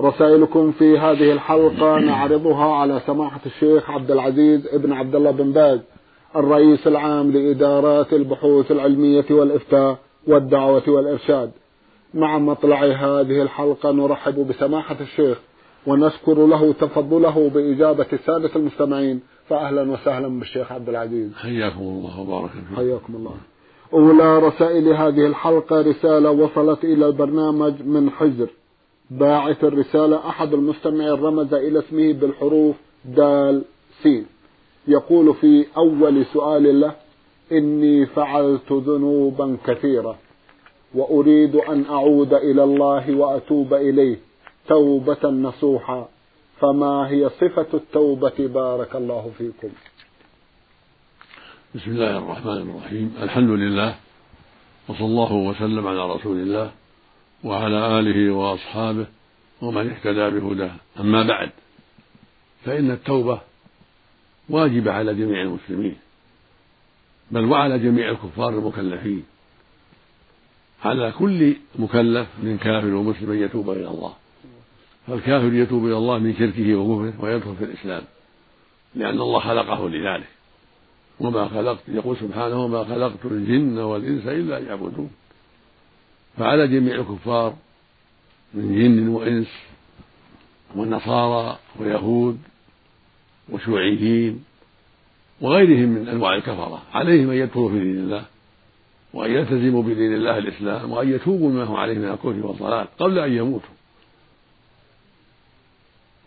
رسائلكم 0.00 0.72
في 0.72 0.98
هذه 0.98 1.32
الحلقة 1.32 1.98
نعرضها 1.98 2.74
على 2.74 3.00
سماحة 3.06 3.40
الشيخ 3.46 3.90
عبد 3.90 4.10
العزيز 4.10 4.66
ابن 4.66 4.92
عبد 4.92 5.14
الله 5.14 5.30
بن 5.30 5.52
باز 5.52 5.80
الرئيس 6.36 6.86
العام 6.86 7.30
لإدارات 7.30 8.12
البحوث 8.12 8.70
العلمية 8.70 9.24
والإفتاء 9.30 9.98
والدعوة 10.26 10.82
والإرشاد. 10.88 11.50
مع 12.14 12.38
مطلع 12.38 12.84
هذه 12.84 13.42
الحلقة 13.42 13.92
نرحب 13.92 14.46
بسماحة 14.46 14.96
الشيخ 15.00 15.38
ونشكر 15.86 16.46
له 16.46 16.72
تفضله 16.72 17.50
بإجابة 17.54 18.06
السادة 18.12 18.50
المستمعين 18.56 19.20
فأهلا 19.48 19.90
وسهلا 19.90 20.28
بالشيخ 20.28 20.72
عبد 20.72 20.88
العزيز. 20.88 21.34
حياكم 21.34 21.80
الله 21.80 22.20
وبارك 22.20 22.50
فيكم 22.50 22.76
حياكم 22.76 23.14
الله. 23.16 23.34
أولى 23.92 24.38
رسائل 24.38 24.88
هذه 24.88 25.26
الحلقة 25.26 25.80
رسالة 25.80 26.30
وصلت 26.30 26.84
إلى 26.84 27.06
البرنامج 27.06 27.82
من 27.82 28.10
حجر. 28.10 28.48
باعث 29.18 29.64
الرسالة 29.64 30.28
أحد 30.28 30.54
المستمعين 30.54 31.10
رمز 31.10 31.54
إلى 31.54 31.78
اسمه 31.78 32.12
بالحروف 32.12 32.76
دال 33.04 33.64
سين 34.02 34.26
يقول 34.88 35.34
في 35.34 35.66
أول 35.76 36.26
سؤال 36.32 36.80
له 36.80 36.94
إني 37.52 38.06
فعلت 38.06 38.72
ذنوبا 38.72 39.56
كثيرة 39.66 40.18
وأريد 40.94 41.56
أن 41.56 41.84
أعود 41.84 42.34
إلى 42.34 42.64
الله 42.64 43.16
وأتوب 43.16 43.74
إليه 43.74 44.16
توبة 44.68 45.30
نصوحا 45.30 46.08
فما 46.60 47.08
هي 47.08 47.28
صفة 47.28 47.66
التوبة 47.74 48.38
بارك 48.38 48.96
الله 48.96 49.30
فيكم؟ 49.38 49.68
بسم 51.74 51.90
الله 51.90 52.18
الرحمن 52.18 52.70
الرحيم 52.70 53.14
الحمد 53.22 53.50
لله 53.50 53.94
وصلى 54.88 55.06
الله 55.06 55.32
وسلم 55.32 55.86
على 55.86 56.12
رسول 56.14 56.36
الله. 56.36 56.70
وعلى 57.44 57.98
آله 57.98 58.30
وأصحابه 58.30 59.06
ومن 59.62 59.90
اهتدى 59.90 60.30
بهداه. 60.30 60.74
أما 61.00 61.22
بعد 61.22 61.50
فإن 62.64 62.90
التوبة 62.90 63.40
واجبة 64.48 64.92
على 64.92 65.14
جميع 65.14 65.42
المسلمين 65.42 65.96
بل 67.30 67.44
وعلى 67.44 67.78
جميع 67.78 68.10
الكفار 68.10 68.48
المكلفين. 68.48 69.24
على 70.84 71.12
كل 71.18 71.56
مكلف 71.78 72.28
من 72.42 72.58
كافر 72.58 72.94
ومسلم 72.94 73.30
أن 73.30 73.42
يتوب 73.42 73.70
إلى 73.70 73.88
الله. 73.88 74.14
فالكافر 75.06 75.52
يتوب 75.52 75.86
إلى 75.86 75.96
الله 75.96 76.18
من 76.18 76.34
شركه 76.38 76.74
وكفره 76.74 77.24
ويدخل 77.24 77.56
في 77.56 77.64
الإسلام 77.64 78.02
لأن 78.94 79.20
الله 79.20 79.40
خلقه 79.40 79.88
لذلك. 79.88 80.28
وما 81.20 81.48
خلقت 81.48 81.88
يقول 81.88 82.16
سبحانه 82.16 82.64
وما 82.64 82.84
خلقت 82.84 83.24
الجن 83.24 83.78
والإنس 83.78 84.26
إلا 84.26 84.58
يعبدون 84.58 85.10
فعلى 86.38 86.68
جميع 86.68 86.94
الكفار 86.94 87.54
من 88.54 88.74
جن 88.78 89.08
وإنس 89.08 89.48
ونصارى 90.76 91.58
ويهود 91.80 92.38
وشيوعيين 93.48 94.44
وغيرهم 95.40 95.88
من 95.88 96.08
أنواع 96.08 96.34
الكفرة 96.34 96.82
عليهم 96.92 97.30
أن 97.30 97.36
يدخلوا 97.36 97.68
في 97.68 97.78
دين 97.78 97.96
الله 97.96 98.24
وأن 99.14 99.30
يلتزموا 99.30 99.82
بدين 99.82 100.14
الله 100.14 100.38
الإسلام 100.38 100.92
وأن 100.92 101.12
يتوبوا 101.12 101.50
مما 101.50 101.64
هم 101.64 101.76
عليه 101.76 101.94
من 101.94 102.08
الكفر 102.08 102.46
والضلال 102.46 102.86
قبل 102.98 103.18
أن 103.18 103.32
يموتوا. 103.32 103.74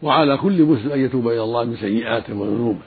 وعلى 0.02 0.38
كل 0.38 0.64
مسلم 0.64 0.92
أن 0.92 1.00
يتوب 1.00 1.28
إلى 1.28 1.44
الله 1.44 1.64
من 1.64 1.78
سيئاته 1.78 2.34
وذنوبه. 2.34 2.82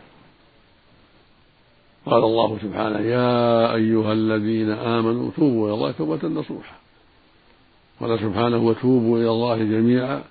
قال 2.06 2.24
الله 2.24 2.58
سبحانه 2.62 2.98
يا 2.98 3.74
أيها 3.74 4.12
الذين 4.12 4.70
آمنوا 4.70 5.30
توبوا 5.36 5.66
إلى 5.66 5.74
الله 5.74 5.92
توبة 5.92 6.28
نصوحا 6.28 6.74
قال 8.00 8.20
سبحانه 8.20 8.56
وتوبوا 8.56 9.18
إلى 9.18 9.30
الله 9.30 9.56
جميعا 9.56 10.22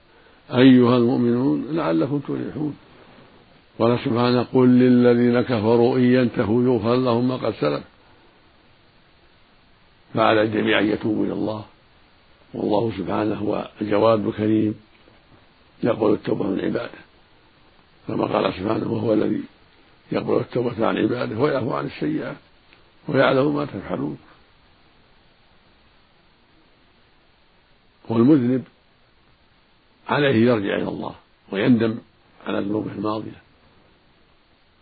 أيها 0.51 0.97
المؤمنون 0.97 1.65
لعلكم 1.71 2.19
تفلحون. 2.19 2.77
قال 3.79 3.99
سبحانه 4.05 4.43
قل 4.53 4.67
للذين 4.67 5.41
كفروا 5.41 5.97
إن 5.97 6.03
ينتهوا 6.03 6.63
يغفر 6.63 6.95
لهم 6.95 7.27
ما 7.27 7.35
قد 7.35 7.53
سلف. 7.53 7.83
فعلى 10.13 10.41
الجميع 10.41 10.79
أن 10.79 10.85
يتوبوا 10.85 11.25
إلى 11.25 11.33
الله. 11.33 11.65
والله 12.53 12.91
سبحانه 12.97 13.35
هو 13.35 13.69
الجواد 13.81 14.27
الكريم. 14.27 14.75
يقبل 15.83 16.13
التوبة 16.13 16.47
من 16.47 16.59
عباده. 16.59 16.99
كما 18.07 18.25
قال 18.25 18.53
سبحانه 18.53 18.91
وهو 18.91 19.13
الذي 19.13 19.41
يقبل 20.11 20.37
التوبة 20.37 20.87
عن 20.87 20.97
عباده 20.97 21.39
ويعفو 21.39 21.73
عن 21.73 21.85
السيئات 21.85 22.37
ويعلم 23.07 23.55
ما 23.55 23.65
تفعلون. 23.65 24.17
والمذنب 28.09 28.63
عليه 30.07 30.45
يرجع 30.45 30.75
إلى 30.75 30.89
الله 30.89 31.15
ويندم 31.51 31.97
على 32.47 32.59
ذنوبه 32.59 32.91
الماضية 32.91 33.41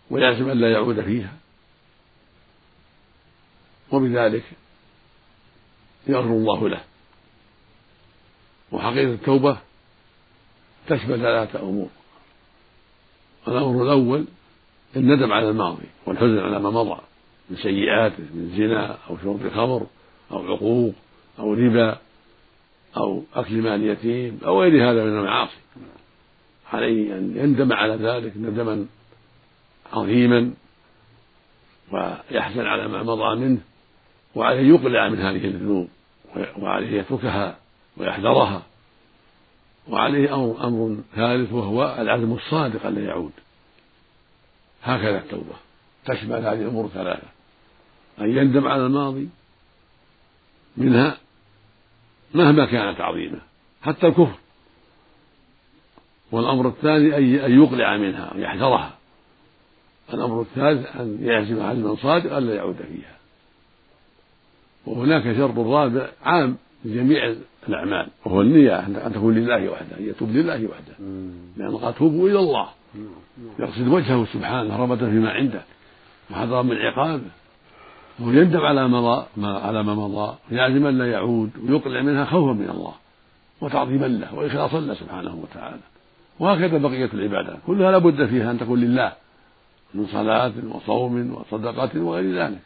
ويعزم 0.10 0.50
أن 0.50 0.58
لا 0.58 0.72
يعود 0.72 1.02
فيها 1.02 1.34
وبذلك 3.92 4.44
يغفر 6.08 6.30
الله 6.30 6.70
له 6.70 6.82
وحقيقة 8.72 9.14
التوبة 9.14 9.58
تشمل 10.88 11.20
ثلاثة 11.20 11.59
أمور 11.59 11.90
الأمر 13.48 13.84
الأول 13.84 14.26
الندم 14.96 15.34
على 15.34 15.50
الماضي 15.50 15.86
والحزن 16.06 16.40
على 16.40 16.59
ما 16.59 16.70
مضى 16.70 17.02
من 17.50 17.58
سيئاته 17.58 18.24
من 18.34 18.54
زنا 18.58 18.98
أو 19.09 19.18
شرب 19.18 19.50
خمر 19.50 19.88
أو 20.32 20.54
عقوق 20.54 20.94
أو 21.40 21.54
ربا 21.54 21.98
أو 22.98 23.24
أكل 23.36 23.62
مال 23.62 23.84
يتيم 23.84 24.40
أو 24.46 24.62
غير 24.62 24.92
هذا 24.92 25.03
من 25.03 25.18
المعاصي. 25.18 25.58
عليه 26.74 27.18
أن 27.18 27.34
يندم 27.38 27.74
على 27.74 27.96
ذلك 27.96 28.38
ندما 28.38 28.86
عظيما 29.94 30.53
ويحزن 31.92 32.66
على 32.66 32.88
ما 32.88 33.03
مضى 33.03 33.36
منه 33.36 33.59
وعليه 34.36 34.70
يقلع 34.70 35.09
من 35.09 35.20
هذه 35.20 35.46
الذنوب 35.46 35.88
وعليه 36.58 37.00
يتركها 37.00 37.58
ويحذرها 37.97 38.62
وعليه 39.88 40.36
أمر, 40.68 40.97
ثالث 41.16 41.53
وهو 41.53 41.96
العزم 42.00 42.34
الصادق 42.34 42.86
ألا 42.86 43.02
يعود. 43.02 43.31
هكذا 44.84 45.18
التوبة. 45.18 45.56
تشمل 46.06 46.38
هذه 46.38 46.62
الأمور 46.62 46.86
الثلاثة 46.86 47.28
أن 48.22 48.38
يندم 48.38 48.68
على 48.68 48.86
الماضي 48.86 49.30
منها 50.78 51.18
مهما 52.34 52.66
كانت 52.66 53.02
عظيمة 53.02 53.40
حتى 53.82 54.08
الكفر. 54.08 54.36
والأمر 56.32 56.68
الثاني 56.68 57.16
أن 57.46 57.64
يقلع 57.64 57.98
منها 57.98 58.36
أن 58.36 58.42
يحذرها. 58.42 58.98
الأمر 60.14 60.42
الثالث 60.42 60.96
أن 60.96 61.18
يعزم 61.22 61.62
عزما 61.62 61.96
صادقا 61.96 62.38
ألا 62.38 62.56
يعود 62.56 62.76
فيها. 62.76 63.18
وهناك 64.86 65.38
شرط 65.38 65.58
رابع 65.58 66.10
عام 66.24 66.58
لجميع 66.86 67.36
الأعمال 67.70 68.08
وهو 68.26 68.42
النية 68.42 68.80
أن 68.80 69.12
تكون 69.14 69.36
لله 69.36 69.70
وحده 69.70 69.98
أن 70.00 70.09
يتوب 70.09 70.30
لله 70.30 70.68
وحده. 70.68 70.96
لأن 71.58 71.78
قال 71.78 71.96
توبوا 71.96 72.30
إلى 72.30 72.40
الله. 72.40 72.70
يقصد 73.59 73.88
وجهه 73.88 74.26
سبحانه 74.34 74.78
رغبة 74.78 74.96
فيما 74.96 75.32
عنده 75.32 75.62
وحذرا 76.32 76.62
من 76.62 76.78
عقابه 76.78 77.32
ويندم 78.19 78.59
على 78.59 78.87
مضى 78.87 79.25
ما 79.37 79.59
على 79.59 79.84
ما 79.84 79.96
مضى 79.96 80.37
ويعزم 80.52 80.85
ان 80.85 80.97
لا 80.97 81.11
يعود 81.11 81.52
ويقلع 81.58 82.02
منها 82.02 82.25
خوفا 82.25 82.53
من 82.53 82.69
الله 82.69 82.93
وتعظيما 83.61 84.05
له 84.05 84.35
وإخلاصا 84.35 84.79
له 84.79 84.93
سبحانه 84.93 85.35
وتعالى. 85.35 85.79
وهكذا 86.40 86.78
بقية 86.78 87.09
العبادات 87.14 87.58
كلها 87.67 87.91
لابد 87.91 88.25
فيها 88.25 88.52
أن 88.52 88.59
تكون 88.59 88.81
لله 88.81 89.14
من 89.93 90.08
صلاة 90.08 90.53
وصوم 90.69 91.34
وصدقة 91.34 91.99
وغير 92.02 92.43
ذلك. 92.43 92.59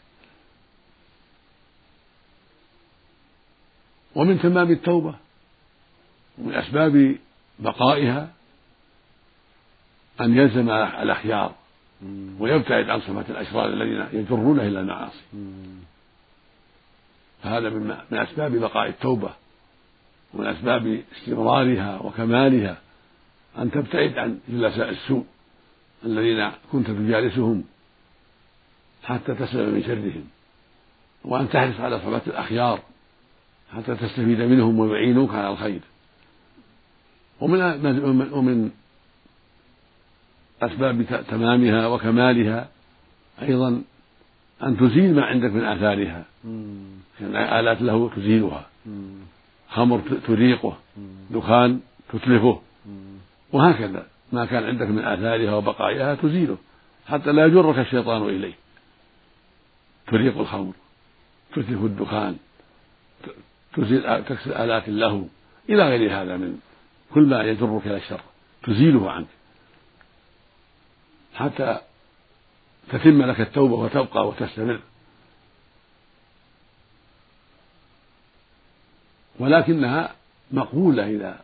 ومن 4.15 4.39
تمام 4.39 4.71
التوبة 4.71 5.15
ومن 6.37 6.53
أسباب 6.53 7.15
بقائها 7.59 8.29
أن 10.21 10.37
يلزم 10.37 10.69
الأخيار. 10.69 11.60
ويبتعد 12.39 12.89
عن 12.89 13.01
صفة 13.01 13.25
الأشرار 13.29 13.65
الذين 13.73 14.05
يجرونه 14.13 14.63
إلى 14.63 14.79
المعاصي. 14.79 15.21
فهذا 17.43 17.69
من 17.69 17.97
من 18.11 18.17
أسباب 18.17 18.51
بقاء 18.55 18.87
التوبة 18.87 19.29
ومن 20.33 20.47
أسباب 20.47 21.01
استمرارها 21.17 21.99
وكمالها 22.01 22.77
أن 23.57 23.71
تبتعد 23.71 24.17
عن 24.17 24.39
جلساء 24.49 24.89
السوء 24.89 25.25
الذين 26.05 26.51
كنت 26.71 26.87
تجالسهم 26.87 27.63
حتى 29.03 29.35
تسلم 29.35 29.73
من 29.73 29.83
شرهم 29.83 30.23
وأن 31.25 31.49
تحرص 31.49 31.79
على 31.79 31.99
صحبة 31.99 32.21
الأخيار 32.27 32.79
حتى 33.75 33.95
تستفيد 33.95 34.41
منهم 34.41 34.79
ويعينوك 34.79 35.35
على 35.35 35.49
الخير. 35.49 35.79
ومن 37.39 37.61
ومن 38.33 38.71
أسباب 40.61 41.23
تمامها 41.29 41.87
وكمالها 41.87 42.69
أيضا 43.41 43.81
أن 44.63 44.77
تزيل 44.77 45.15
ما 45.15 45.25
عندك 45.25 45.51
من 45.51 45.65
آثارها. 45.65 46.25
كان 47.19 47.35
آلات 47.35 47.81
له 47.81 48.09
تزيلها. 48.15 48.69
خمر 49.69 50.01
تريقه 50.27 50.77
دخان 51.31 51.79
تتلفه. 52.13 52.61
وهكذا 53.53 54.05
ما 54.31 54.45
كان 54.45 54.63
عندك 54.63 54.87
من 54.87 54.99
آثارها 54.99 55.55
وبقاياها 55.55 56.15
تزيله. 56.15 56.57
حتى 57.07 57.31
لا 57.31 57.45
يجرك 57.45 57.79
الشيطان 57.79 58.21
إليه. 58.21 58.53
تريق 60.07 60.37
الخمر 60.37 60.73
تتلف 61.53 61.83
الدخان 61.83 62.37
تزيل 63.73 64.23
تكسر 64.23 64.63
آلات 64.63 64.87
اللهو 64.87 65.23
إلى 65.69 65.89
غير 65.89 66.21
هذا 66.21 66.37
من 66.37 66.59
كل 67.13 67.25
ما 67.25 67.43
يجرك 67.43 67.87
إلى 67.87 67.97
الشر. 67.97 68.21
تزيله 68.63 69.11
عنك. 69.11 69.27
حتى 71.35 71.79
تتم 72.89 73.21
لك 73.21 73.41
التوبة 73.41 73.73
وتبقى 73.73 74.27
وتستمر. 74.27 74.79
ولكنها 79.39 80.15
مقبولة 80.51 81.09
إذا 81.09 81.39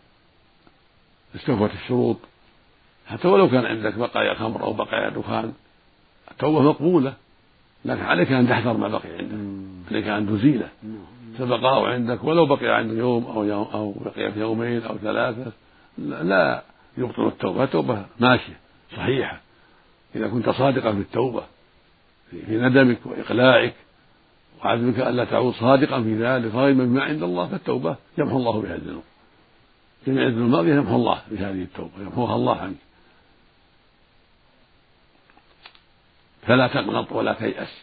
استوفت 1.36 1.74
الشروط. 1.74 2.18
حتى 3.08 3.28
ولو 3.28 3.50
كان 3.50 3.66
عندك 3.66 3.94
بقايا 3.94 4.34
خمر 4.34 4.64
أو 4.64 4.74
بقايا 4.74 5.10
دخان 5.10 5.54
التوبة 6.32 6.62
مقبولة 6.62 7.14
لكن 7.86 8.02
عليك 8.02 8.32
أن 8.32 8.48
تحذر 8.50 8.78
ما 8.78 8.88
بقي 8.88 9.10
عندك. 9.10 9.92
عليك 9.92 10.08
أن 10.08 10.28
تزيله 10.28 10.70
فبقاء 11.38 11.86
عندك 11.86 12.24
ولو 12.24 12.46
بقي 12.46 12.68
عندك 12.78 12.98
يوم 12.98 13.26
أو 13.26 13.44
يوم 13.44 13.68
أو 13.74 13.92
بقي 13.92 14.32
في 14.32 14.40
يومين 14.40 14.84
أو 14.84 14.98
ثلاثة 14.98 15.52
لا 15.98 16.64
يبطل 16.98 17.28
التوبة. 17.28 17.64
التوبة 17.64 18.06
ماشية 18.20 18.58
صحيحة. 18.96 19.47
إذا 20.16 20.28
كنت 20.28 20.50
صادقا 20.50 20.92
في 20.94 21.00
التوبة 21.00 21.44
في 22.32 22.58
ندمك 22.58 23.06
وإقلاعك 23.06 23.74
وعزمك 24.60 25.00
ألا 25.00 25.26
تعود 25.26 25.54
صادقا 25.54 26.04
في 26.04 26.16
ذلك 26.16 26.56
راغبا 26.56 26.84
بما 26.86 27.04
عند 27.04 27.24
الله 27.24 27.48
فالتوبة 27.48 27.96
يمحو 28.18 28.38
الله 28.38 28.62
بها 28.62 28.76
الذنوب. 28.76 29.04
جميع 30.08 30.28
الذنوب 30.28 30.46
الماضية 30.46 30.76
يمحو 30.76 30.96
الله 30.96 31.22
بهذه 31.32 31.62
التوبة 31.62 32.02
يمحوها 32.02 32.36
الله 32.36 32.58
عنك. 32.58 32.76
فلا 36.42 36.68
تقنط 36.68 37.12
ولا 37.12 37.34
تيأس. 37.34 37.82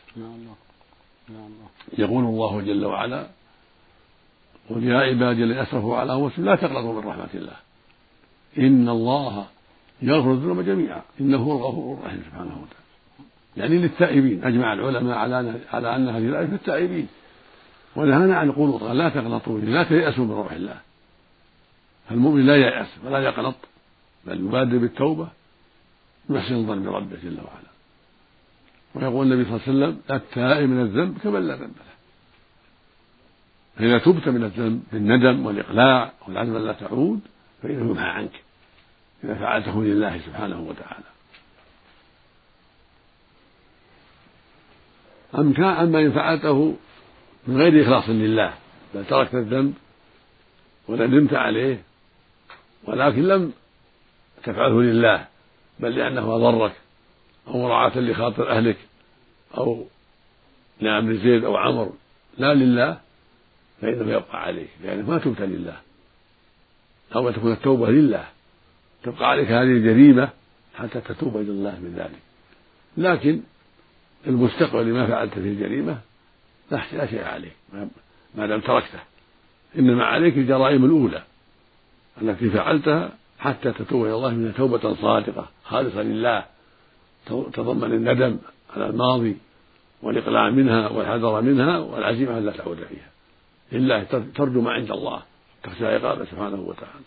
يقول 1.99 2.25
الله 2.25 2.61
جل 2.61 2.85
وعلا 2.85 3.27
قل 4.70 4.85
يا 4.85 4.99
عبادي 4.99 5.44
الذين 5.44 5.59
أسرفوا 5.59 5.97
على 5.97 6.15
أنفسهم 6.15 6.44
لا 6.44 6.56
تقنطوا 6.56 7.00
من 7.00 7.09
رحمة 7.09 7.29
الله. 7.35 7.56
إن 8.59 8.88
الله 8.88 9.47
يغفر 10.09 10.33
الذنوب 10.33 10.61
جميعا. 10.61 11.03
إنه 11.21 11.39
هو 11.39 11.59
الغفور 11.59 11.99
الرحيم 11.99 12.23
سبحانه 12.27 12.51
وتعالى. 12.51 12.85
يعني 13.56 13.79
للتائبين 13.79 14.45
أجمع 14.45 14.73
العلماء 14.73 15.19
على 15.19 15.61
على 15.73 15.97
أن 15.97 16.09
هذه 16.09 16.29
الآية 16.29 16.47
للتائبين 16.47 17.09
ونهانا 17.97 18.37
عن 18.37 18.49
القنوط 18.49 18.83
لا 18.83 19.09
تقنطوا 19.09 19.61
لا 19.61 19.83
تيأسوا 19.85 20.25
من 20.25 20.31
روح 20.31 20.53
الله. 20.53 20.81
فالمؤمن 22.09 22.47
لا 22.47 22.56
ييأس 22.56 22.87
ولا 23.05 23.19
يقنط 23.19 23.55
بل 24.27 24.41
يبادر 24.41 24.79
بالتوبة 24.79 25.29
يحسن 26.31 26.55
الظن 26.55 26.83
بربه 26.85 27.17
جل 27.25 27.39
وعلا. 27.39 27.75
ويقول 28.95 29.33
النبي 29.33 29.45
صلى 29.45 29.56
الله 29.56 29.87
عليه 29.87 29.97
وسلم 29.97 30.17
التائب 30.17 30.71
من 30.71 30.81
الذنب 30.81 31.19
كمن 31.19 31.47
لا 31.47 31.55
ذنب 31.55 31.75
له. 31.77 31.95
فإذا 33.77 33.99
تبت 33.99 34.29
من 34.29 34.45
الذنب 34.45 34.83
بالندم 34.93 35.47
والإقلاع 35.47 36.12
والعزم 36.29 36.56
لا 36.56 36.73
تعود 36.73 37.21
فإنه 37.62 37.91
يمحى 37.91 38.06
عنك. 38.06 38.44
إذا 39.25 39.35
فعلته 39.35 39.82
لله 39.85 40.19
سبحانه 40.19 40.61
وتعالى. 40.61 41.05
أم 45.38 45.53
كان 45.53 45.65
أما 45.65 46.00
إن 46.00 46.12
فعلته 46.12 46.76
من 47.47 47.56
غير 47.56 47.82
إخلاص 47.82 48.09
لله 48.09 48.55
بل 48.94 49.05
تركت 49.05 49.35
الذنب 49.35 49.75
وندمت 50.88 51.35
عليه 51.35 51.82
ولكن 52.85 53.23
لم 53.23 53.53
تفعله 54.44 54.82
لله 54.82 55.27
بل 55.81 55.94
لأنه 55.97 56.35
أضرك 56.37 56.73
أو 57.49 57.59
مراعاة 57.62 57.99
لخاطر 57.99 58.50
أهلك 58.50 58.77
أو 59.56 59.87
لأمر 60.81 61.15
زيد 61.15 61.44
أو 61.44 61.56
عمر 61.56 61.93
لا 62.38 62.55
لله 62.55 63.00
فإنه 63.81 64.12
يبقى 64.12 64.43
عليك 64.43 64.69
لأنك 64.82 65.09
ما 65.09 65.19
تبت 65.19 65.41
لله 65.41 65.77
أو 67.17 67.31
تكون 67.31 67.53
التوبة 67.53 67.91
لله. 67.91 68.25
تبقى 69.05 69.31
عليك 69.31 69.49
هذه 69.49 69.62
الجريمة 69.62 70.29
حتى 70.75 71.01
تتوب 71.01 71.37
إلى 71.37 71.51
الله 71.51 71.71
من 71.71 71.95
ذلك. 71.97 72.21
لكن 72.97 73.41
المستقبل 74.27 74.87
لما 74.87 75.06
فعلت 75.06 75.35
في 75.35 75.39
الجريمة 75.39 75.99
لا 76.71 77.06
شيء 77.06 77.25
عليك 77.25 77.53
ما 78.35 78.47
دام 78.47 78.61
تركته. 78.61 79.01
إنما 79.79 80.05
عليك 80.05 80.39
الجرائم 80.39 80.85
الأولى 80.85 81.23
التي 82.23 82.51
فعلتها 82.51 83.12
حتى 83.39 83.73
تتوب 83.73 84.05
إلى 84.05 84.15
الله 84.15 84.31
منها 84.31 84.53
توبة 84.53 84.95
صادقة 84.95 85.49
خالصة 85.65 86.03
لله. 86.03 86.45
تضمن 87.27 87.93
الندم 87.93 88.39
على 88.77 88.87
الماضي 88.87 89.37
والإقلاع 90.03 90.51
منها 90.51 90.89
والحذر 90.89 91.41
منها 91.41 91.79
والعزيمة 91.79 92.39
أن 92.39 92.45
لا 92.45 92.53
تعود 92.53 92.77
فيها. 92.77 93.11
لله 93.73 94.03
ترجو 94.35 94.61
ما 94.61 94.73
عند 94.73 94.91
الله 94.91 95.23
تخشى 95.62 95.87
عقابه 95.87 96.25
سبحانه 96.25 96.61
وتعالى. 96.61 97.05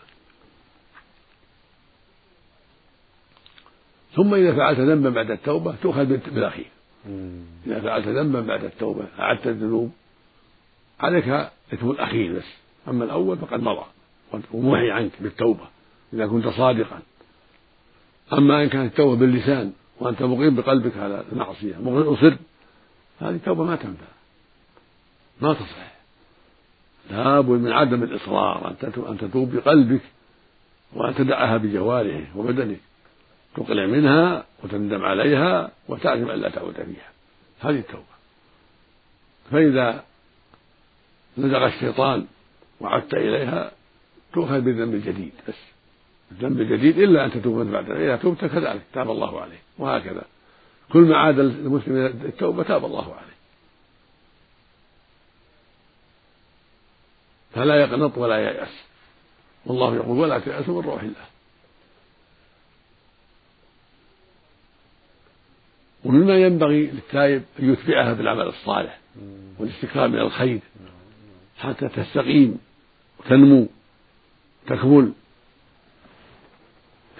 ثم 4.17 4.33
إذا 4.33 4.55
فعلت 4.55 4.79
ذنبا 4.79 5.09
بعد 5.09 5.31
التوبة 5.31 5.75
تؤخذ 5.81 6.05
بالأخير. 6.05 6.69
إذا 7.67 7.79
فعلت 7.79 8.07
ذنبا 8.07 8.41
بعد 8.41 8.63
التوبة 8.63 9.05
أعدت 9.19 9.47
الذنوب 9.47 9.91
عليك 10.99 11.27
إثم 11.73 11.91
الأخير 11.91 12.37
بس. 12.37 12.43
أما 12.87 13.05
الأول 13.05 13.37
فقد 13.37 13.63
مضى 13.63 13.85
ومحي 14.53 14.91
عنك 14.91 15.11
بالتوبة 15.19 15.67
إذا 16.13 16.27
كنت 16.27 16.47
صادقا. 16.47 16.99
أما 18.33 18.63
إن 18.63 18.69
كانت 18.69 18.91
التوبة 18.91 19.15
باللسان 19.15 19.73
وأنت 19.99 20.21
مقيم 20.21 20.55
بقلبك 20.55 20.97
على 20.97 21.23
المعصية 21.31 21.75
مصر 21.81 22.35
هذه 23.19 23.35
التوبة 23.35 23.63
ما 23.63 23.75
تنفع. 23.75 24.07
ما 25.41 25.53
تصح. 25.53 25.97
لابد 27.11 27.49
من 27.49 27.71
عدم 27.71 28.03
الإصرار 28.03 28.75
أن 29.09 29.17
تتوب 29.17 29.55
بقلبك 29.55 30.01
وأن 30.93 31.15
تدعها 31.15 31.57
بجوارحك 31.57 32.27
وبدنك 32.35 32.77
تقلع 33.57 33.85
منها 33.85 34.45
وتندم 34.63 35.05
عليها 35.05 35.71
وتعزم 35.87 36.31
ألا 36.31 36.49
تعود 36.49 36.73
فيها. 36.73 37.11
هذه 37.59 37.79
التوبة. 37.79 38.03
فإذا 39.51 40.03
نزغ 41.37 41.65
الشيطان 41.65 42.25
وعدت 42.81 43.13
إليها 43.13 43.71
تؤخذ 44.33 44.61
بالذنب 44.61 44.93
الجديد 44.93 45.31
بس. 45.47 45.55
الذنب 46.31 46.61
الجديد 46.61 46.99
إلا 46.99 47.25
أن 47.25 47.31
تتوب 47.31 47.67
بعد. 47.67 47.91
إذا 47.91 48.15
تبت 48.15 48.45
كذلك 48.45 48.81
تاب 48.93 49.11
الله 49.11 49.41
عليه. 49.41 49.59
وهكذا. 49.77 50.23
كل 50.91 50.99
ما 50.99 51.17
عاد 51.17 51.39
المسلم 51.39 52.05
التوبة 52.05 52.63
تاب 52.63 52.85
الله 52.85 53.13
عليه. 53.15 53.37
فلا 57.51 57.75
يقنط 57.75 58.17
ولا 58.17 58.37
ييأس. 58.37 58.83
والله 59.65 59.95
يقول 59.95 60.19
ولا 60.19 60.39
تيأسوا 60.39 60.81
من 60.81 60.89
روح 60.89 61.01
الله. 61.01 61.36
ومما 66.05 66.37
ينبغي 66.37 66.85
للتائب 66.85 67.43
أن 67.59 67.73
يتبعها 67.73 68.13
بالعمل 68.13 68.47
الصالح 68.47 68.99
والاستكثار 69.59 70.07
من 70.07 70.19
الخير. 70.19 70.59
حتى 71.57 71.89
تستقيم 71.89 72.57
وتنمو 73.19 73.67
تكمل 74.67 75.11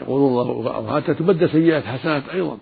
يقول 0.02 0.42
الله 0.42 0.78
وحتى 0.80 1.14
تبدل 1.14 1.50
سيئات 1.50 1.84
حسنات 1.84 2.30
أيضا. 2.30 2.58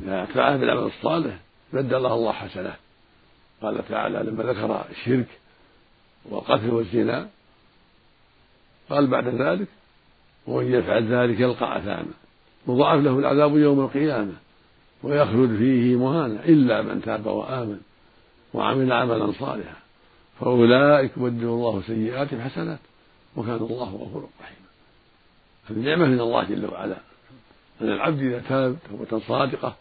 إذا 0.00 0.22
أتبعها 0.22 0.56
بالعمل 0.56 0.82
الصالح 0.82 1.36
بدل 1.72 1.94
الله 1.96 2.14
الله 2.14 2.32
حسنات 2.32 2.76
قال 3.62 3.88
تعالى 3.88 4.18
لما 4.18 4.42
ذكر 4.42 4.84
الشرك 4.90 5.28
والقتل 6.24 6.70
والزنا 6.70 7.28
قال 8.90 9.06
بعد 9.06 9.28
ذلك 9.28 9.68
ومن 10.46 10.72
يفعل 10.72 11.06
ذلك 11.06 11.40
يلقى 11.40 11.78
أثاما. 11.78 12.12
يضاعف 12.68 13.00
له 13.00 13.18
العذاب 13.18 13.56
يوم 13.56 13.80
القيامة. 13.80 14.32
ويخلد 15.04 15.56
فيه 15.58 15.96
مهانا 15.96 16.44
إلا 16.44 16.82
من 16.82 17.02
تاب 17.02 17.26
وآمن 17.26 17.80
وعمل 18.54 18.92
عملا 18.92 19.32
صالحا 19.32 19.76
فأولئك 20.40 21.10
يبدل 21.16 21.46
الله 21.46 21.82
سيئاتهم 21.86 22.40
حسنات 22.40 22.78
وكان 23.36 23.56
الله 23.56 23.84
غفورا 23.84 24.28
رحيما. 24.40 24.68
هذه 25.70 25.78
نعمة 25.78 26.06
من 26.06 26.20
الله 26.20 26.44
جل 26.44 26.66
وعلا. 26.66 26.96
أن 27.82 27.88
العبد 27.88 28.18
إذا 28.22 28.42
تاب 28.48 28.76
توبة 28.90 29.22
صادقة 29.28 29.76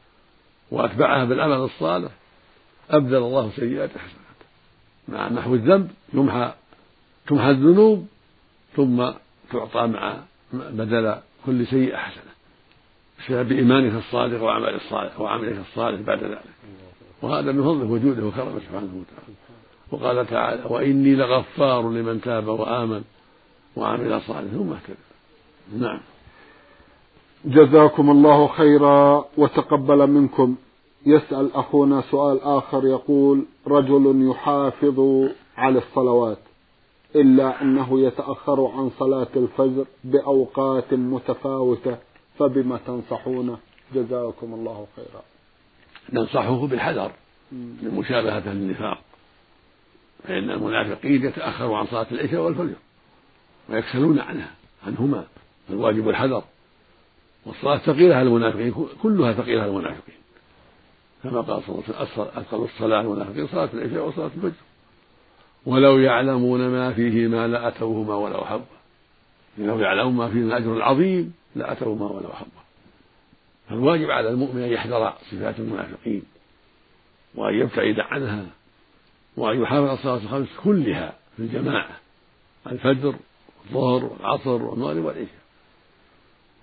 وأتبعها 0.71 1.25
بالعمل 1.25 1.55
الصالح 1.55 2.11
أبدل 2.89 3.17
الله 3.17 3.51
سيئات 3.55 3.89
حسنات. 3.89 4.39
مع 5.07 5.29
محو 5.29 5.55
الذنب 5.55 5.91
يمحى 6.13 6.53
تمحى 7.27 7.49
الذنوب 7.49 8.07
ثم 8.75 9.11
تعطى 9.51 9.87
مع 9.87 10.17
بدل 10.53 11.15
كل 11.45 11.67
سيئة 11.67 11.97
حسنة. 11.97 12.32
بسبب 13.31 13.95
الصادق 13.97 14.43
وعمل 14.43 14.75
الصالح 14.75 15.19
وعملك 15.19 15.57
الصالح 15.69 16.01
بعد 16.01 16.23
ذلك. 16.23 16.39
وهذا 17.21 17.51
من 17.51 17.63
فضله 17.63 17.91
وجوده 17.91 18.25
وكرمه 18.25 18.59
سبحانه 18.59 18.91
وتعالى. 19.01 19.35
وقال 19.91 20.27
تعالى 20.27 20.63
وإني 20.69 21.15
لغفار 21.15 21.89
لمن 21.89 22.21
تاب 22.21 22.47
وآمن 22.47 23.03
وعمل 23.75 24.21
صالحا. 24.21 24.47
ثم 24.47 24.71
اهتدى. 24.73 24.97
نعم. 25.77 25.99
جزاكم 27.45 28.11
الله 28.11 28.47
خيرا 28.47 29.25
وتقبل 29.37 30.07
منكم. 30.07 30.55
يسأل 31.05 31.55
أخونا 31.55 32.01
سؤال 32.11 32.41
آخر 32.41 32.85
يقول 32.85 33.45
رجل 33.67 34.29
يحافظ 34.29 35.29
على 35.57 35.77
الصلوات 35.77 36.37
إلا 37.15 37.61
أنه 37.61 37.99
يتأخر 37.99 38.67
عن 38.67 38.91
صلاة 38.99 39.27
الفجر 39.35 39.85
بأوقات 40.03 40.93
متفاوتة 40.93 41.97
فبما 42.39 42.79
تنصحونه 42.87 43.57
جزاكم 43.95 44.53
الله 44.53 44.87
خيرا. 44.95 45.23
ننصحه 46.13 46.67
بالحذر 46.67 47.11
من 47.51 47.91
مشابهة 47.95 48.51
النفاق. 48.51 49.01
فإن 50.23 50.49
المنافقين 50.51 51.25
يتأخروا 51.25 51.77
عن 51.77 51.85
صلاة 51.85 52.07
العشاء 52.11 52.41
والفجر 52.41 52.75
ويكسلون 53.69 54.19
عنها 54.19 54.51
عنهما. 54.87 55.25
فالواجب 55.67 56.09
الحذر. 56.09 56.43
والصلاة 57.45 57.77
ثقيلة 57.77 58.15
على 58.15 58.27
المنافقين 58.27 58.73
كلها 59.03 59.33
ثقيلة 59.33 59.61
على 59.61 59.71
المنافقين. 59.71 60.15
كما 61.23 61.41
قال 61.41 61.63
صلى 61.63 61.75
الله 61.75 61.83
عليه 61.87 62.11
وسلم 62.11 62.27
أثقل 62.35 62.63
الصلاة 62.63 62.97
على 62.97 63.07
المنافقين 63.07 63.47
صلاة 63.47 63.69
العشاء 63.73 64.07
وصلاة 64.07 64.31
الفجر. 64.35 64.63
ولو 65.65 65.99
يعلمون 65.99 66.67
ما 66.67 66.93
فيهما 66.93 67.47
لأتوهما 67.47 68.15
ولو 68.15 68.45
حبا 68.45 68.65
لو 69.57 69.79
يعلمون 69.79 70.15
ما 70.15 70.29
فيهما 70.29 70.57
الأجر 70.57 70.77
العظيم 70.77 71.33
لأتوهما 71.55 72.05
ولو 72.05 72.33
حبا 72.33 72.63
فالواجب 73.69 74.11
على 74.11 74.29
المؤمن 74.29 74.63
أن 74.63 74.69
يحذر 74.69 75.13
صفات 75.31 75.59
المنافقين 75.59 76.23
وأن 77.35 77.53
يبتعد 77.53 77.99
عنها 77.99 78.45
وأن 79.37 79.61
يحافظ 79.61 79.83
على 79.83 79.93
الصلاة 79.93 80.17
الخمس 80.17 80.47
كلها 80.63 81.13
في 81.37 81.43
الجماعة 81.43 81.99
الفجر 82.67 83.15
الظهر 83.65 84.05
والعصر 84.05 84.63
والمغرب 84.63 85.05
والعشاء. 85.05 85.43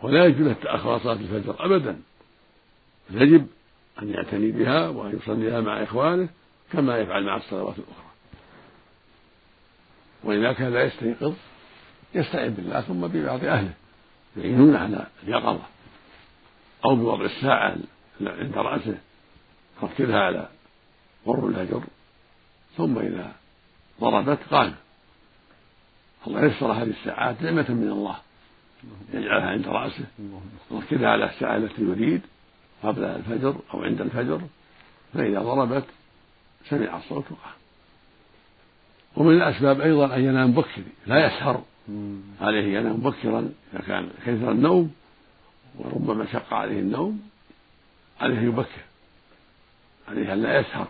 ولا 0.03 0.27
يجوز 0.27 0.47
له 0.47 0.57
عن 0.65 0.99
صلاة 0.99 1.13
الفجر 1.13 1.65
أبدا. 1.65 2.01
يجب 3.11 3.47
أن 4.03 4.11
يعتني 4.11 4.51
بها 4.53 4.89
وأن 4.89 5.17
يصليها 5.17 5.61
مع 5.61 5.83
إخوانه 5.83 6.29
كما 6.73 6.99
يفعل 6.99 7.25
مع 7.25 7.37
الصلوات 7.37 7.79
الأخرى. 7.79 8.11
وإذا 10.25 10.53
كان 10.53 10.73
لا 10.73 10.83
يستيقظ 10.83 11.35
يستعين 12.15 12.53
بالله 12.53 12.81
ثم 12.81 13.07
ببعض 13.07 13.45
أهله. 13.45 13.73
يعينون 14.37 14.77
على 14.77 15.07
اليقظة 15.23 15.63
أو 16.85 16.97
بوضع 16.97 17.25
الساعة 17.25 17.77
عند 18.21 18.55
رأسه 18.57 18.99
يركزها 19.83 20.21
على 20.21 20.49
قرب 21.27 21.47
الفجر 21.47 21.83
ثم 22.77 22.99
إذا 22.99 23.33
ضربت 24.01 24.39
قام 24.51 24.75
الله 26.27 26.45
يسر 26.45 26.73
هذه 26.73 26.91
الساعات 26.91 27.43
نعمة 27.43 27.71
من 27.71 27.89
الله. 27.89 28.17
يجعلها 29.13 29.51
عند 29.51 29.69
رأسه 29.69 30.05
ويركزها 30.71 31.09
على 31.09 31.25
الساعة 31.25 31.57
التي 31.57 31.83
يريد 31.83 32.23
قبل 32.83 33.05
الفجر 33.05 33.57
أو 33.75 33.83
عند 33.83 34.01
الفجر. 34.01 34.41
فإذا 35.15 35.41
ضربت 35.41 35.85
سمع 36.69 36.99
الصوت 36.99 37.25
وقام 37.25 37.61
ومن 39.17 39.37
الأسباب 39.37 39.81
أيضا 39.81 40.15
أن 40.15 40.25
ينام 40.25 40.53
بكر 40.53 40.83
لا 41.07 41.27
يسهر. 41.27 41.63
عليه 42.41 42.79
ينام 42.79 42.97
مبكرا 42.97 43.53
إذا 43.73 43.83
كان 43.87 44.09
كثر 44.27 44.51
النوم 44.53 44.95
وربما 45.79 46.27
شق 46.33 46.55
عليه 46.55 46.81
النوم 46.81 47.23
عليه 48.21 48.41
يبكر 48.41 48.83
عليه 50.09 50.33
أن 50.33 50.43
لا 50.43 50.61
يسهر. 50.61 50.89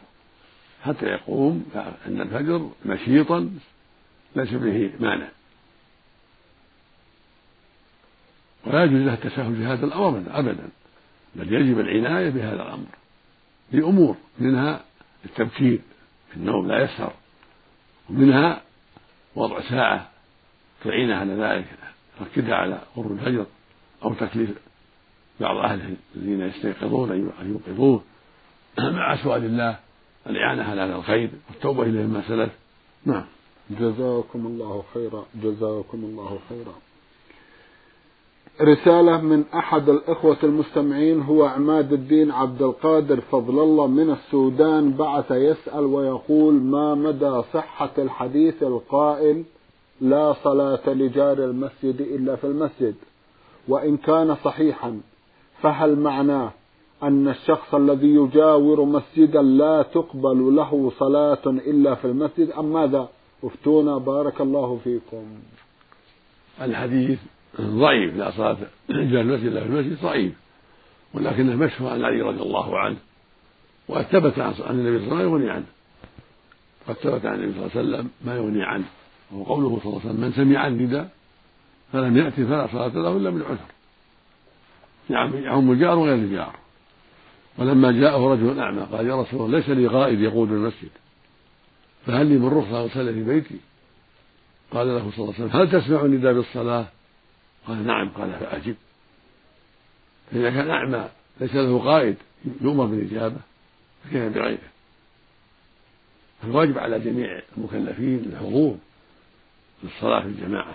حتى 0.84 1.06
يقوم 1.06 1.64
عند 2.06 2.20
الفجر 2.20 2.70
نشيطا 2.86 3.50
ليس 4.36 4.50
به 4.50 4.90
مانع. 5.00 5.28
ولا 8.66 8.84
يجوز 8.84 9.00
له 9.00 9.14
التساهل 9.14 9.56
في 9.56 9.64
هذا 9.64 9.86
الأمر 9.86 10.22
أبدا 10.28 10.68
بل 11.36 11.52
يجب 11.52 11.80
العناية 11.80 12.30
بهذا 12.30 12.62
الأمر 12.62 12.86
لأمور 13.72 14.16
منها 14.38 14.80
التبكير 15.24 15.80
في 16.30 16.36
النوم 16.36 16.68
لا 16.68 16.84
يسهر 16.84 17.12
ومنها 18.10 18.62
وضع 19.34 19.60
ساعة 19.60 20.09
تعينه 20.84 21.16
على 21.16 21.32
ذلك 21.32 21.66
ركدها 22.20 22.54
على 22.54 22.80
قرب 22.96 23.12
الفجر 23.12 23.46
أو 24.04 24.14
تكليف 24.14 24.50
بعض 25.40 25.56
أهله 25.56 25.96
الذين 26.16 26.40
يستيقظون 26.40 27.10
أن 27.12 27.50
يوقظوه. 27.50 28.02
مع 28.78 29.16
سؤال 29.16 29.44
الله 29.44 29.78
الإعانة 30.26 30.62
على 30.62 30.80
هذا 30.80 30.96
الخير؟ 30.96 31.30
والتوبة 31.50 31.82
إليه 31.82 32.06
ما 32.06 32.22
سلف؟ 32.28 32.52
نعم. 33.04 33.24
جزاكم 33.70 34.46
الله 34.46 34.84
خيرا 34.94 35.24
جزاكم 35.42 35.98
الله 35.98 36.38
خيرا. 36.48 36.74
رسالة 38.62 39.20
من 39.20 39.44
أحد 39.54 39.88
الإخوة 39.88 40.36
المستمعين 40.42 41.20
هو 41.20 41.44
عماد 41.44 41.92
الدين 41.92 42.30
عبد 42.30 42.62
القادر 42.62 43.20
فضل 43.20 43.58
الله 43.58 43.86
من 43.86 44.10
السودان 44.10 44.92
بعث 44.92 45.30
يسأل 45.30 45.84
ويقول 45.84 46.54
ما 46.54 46.94
مدى 46.94 47.42
صحة 47.52 47.90
الحديث 47.98 48.62
القائل 48.62 49.44
لا 50.00 50.32
صلاة 50.32 50.88
لجار 50.88 51.38
المسجد 51.38 52.00
إلا 52.00 52.36
في 52.36 52.44
المسجد. 52.44 52.94
وإن 53.68 53.96
كان 53.96 54.36
صحيحا 54.44 55.00
فهل 55.62 55.96
معناه 55.98 56.52
أن 57.02 57.28
الشخص 57.28 57.74
الذي 57.74 58.14
يجاور 58.14 58.84
مسجدا 58.84 59.42
لا 59.42 59.82
تقبل 59.82 60.56
له 60.56 60.92
صلاة 60.98 61.46
إلا 61.46 61.94
في 61.94 62.04
المسجد؟ 62.04 62.50
أم 62.50 62.72
ماذا؟ 62.72 63.08
افتونا 63.44 63.98
بارك 63.98 64.40
الله 64.40 64.80
فيكم. 64.84 65.24
الحديث 66.62 67.18
ضعيف 67.60 68.16
لا 68.16 68.30
صلاة 68.30 68.56
جار 68.90 69.20
المسجد 69.20 69.46
إلا 69.46 69.60
في 69.60 69.66
المسجد 69.66 70.02
ضعيف. 70.02 70.32
ولكنه 71.14 71.56
مشهور 71.56 71.90
عن 71.90 72.04
علي 72.04 72.22
رضي 72.22 72.42
الله 72.42 72.78
عنه 72.78 72.96
وقد 73.88 74.02
ثبت 74.02 74.38
عن 74.38 74.54
النبي 74.70 74.98
صلى 74.98 75.06
الله 75.06 75.16
عليه 75.16 75.26
وسلم 75.26 75.32
يغني 75.32 75.50
عنه 75.50 75.64
قد 76.88 76.94
ثبت 76.94 77.26
عن 77.26 77.34
النبي 77.34 77.52
صلى 77.52 77.66
الله 77.66 77.70
عليه 77.76 77.80
وسلم 77.80 78.10
ما 78.24 78.36
يغني 78.36 78.62
عنه. 78.62 78.84
وهو 79.32 79.44
قوله 79.44 79.80
صلى 79.82 79.92
الله 79.92 80.00
عليه 80.00 80.10
وسلم 80.10 80.20
من 80.20 80.32
سمع 80.32 80.66
النداء 80.66 81.10
فلم 81.92 82.16
يأتي 82.16 82.46
فلا 82.46 82.66
صلاة 82.66 82.88
له 82.88 83.16
إلا 83.16 83.30
من 83.30 83.42
عذر. 83.42 83.70
يعم 85.10 85.72
الجار 85.72 85.98
وغير 85.98 86.14
الجار. 86.14 86.56
ولما 87.58 87.92
جاءه 87.92 88.32
رجل 88.32 88.60
أعمى 88.60 88.82
قال 88.92 89.06
يا 89.06 89.20
رسول 89.20 89.40
الله 89.40 89.58
ليس 89.58 89.68
لي 89.68 89.86
غائب 89.86 90.20
يقود 90.20 90.52
المسجد. 90.52 90.90
فهل 92.06 92.26
لي 92.26 92.38
من 92.38 92.48
رخصة 92.48 92.86
أصلي 92.86 93.12
في 93.12 93.22
بيتي؟ 93.22 93.60
قال 94.70 94.86
له 94.86 95.10
صلى 95.10 95.24
الله 95.24 95.34
عليه 95.34 95.44
وسلم 95.44 95.60
هل 95.60 95.70
تسمع 95.70 96.04
النداء 96.04 96.32
بالصلاة؟ 96.32 96.86
قال 97.66 97.86
نعم. 97.86 98.08
قال 98.08 98.32
فأجب. 98.32 98.76
فإذا 100.30 100.50
كان 100.50 100.70
أعمى 100.70 101.08
ليس 101.40 101.54
له 101.54 101.78
قائد 101.78 102.16
يؤمر 102.60 102.84
بالإجابة 102.84 103.36
فكيف 104.04 104.34
بغيره 104.34 104.58
فالواجب 106.42 106.78
على 106.78 107.00
جميع 107.00 107.40
المكلفين 107.56 108.32
الحضور. 108.32 108.76
للصلاة 109.82 110.20
في 110.20 110.26
الجماعة 110.26 110.74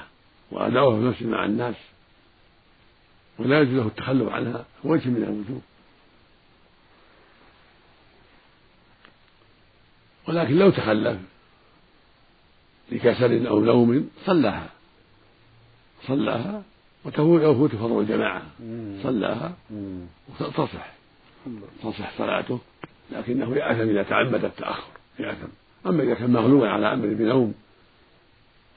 وأداؤها 0.51 0.95
في 0.95 1.01
المسجد 1.01 1.27
مع 1.27 1.45
الناس 1.45 1.75
ولا 3.39 3.61
يجوز 3.61 3.75
له 3.75 3.87
التخلف 3.87 4.29
عنها 4.29 4.65
وجه 4.83 5.09
من 5.09 5.23
الوجوه. 5.23 5.61
ولكن 10.27 10.55
لو 10.55 10.69
تخلف 10.69 11.19
لكسل 12.91 13.47
أو 13.47 13.59
نوم 13.59 14.09
صلاها. 14.25 14.69
صلاها 16.07 16.63
ويفوت 17.17 17.75
فضل 17.75 17.99
الجماعة. 17.99 18.41
صلاها 19.03 19.53
وتصح. 20.39 20.93
تصح 21.83 22.17
صلاته 22.17 22.59
لكنه 23.11 23.55
يأثم 23.55 23.89
إذا 23.89 24.03
تعمد 24.03 24.45
التأخر 24.45 24.87
يأثم. 25.19 25.47
أما 25.85 26.03
إذا 26.03 26.13
كان 26.13 26.33
مغلوبا 26.33 26.69
على 26.69 26.93
أمر 26.93 27.07
بنوم 27.07 27.53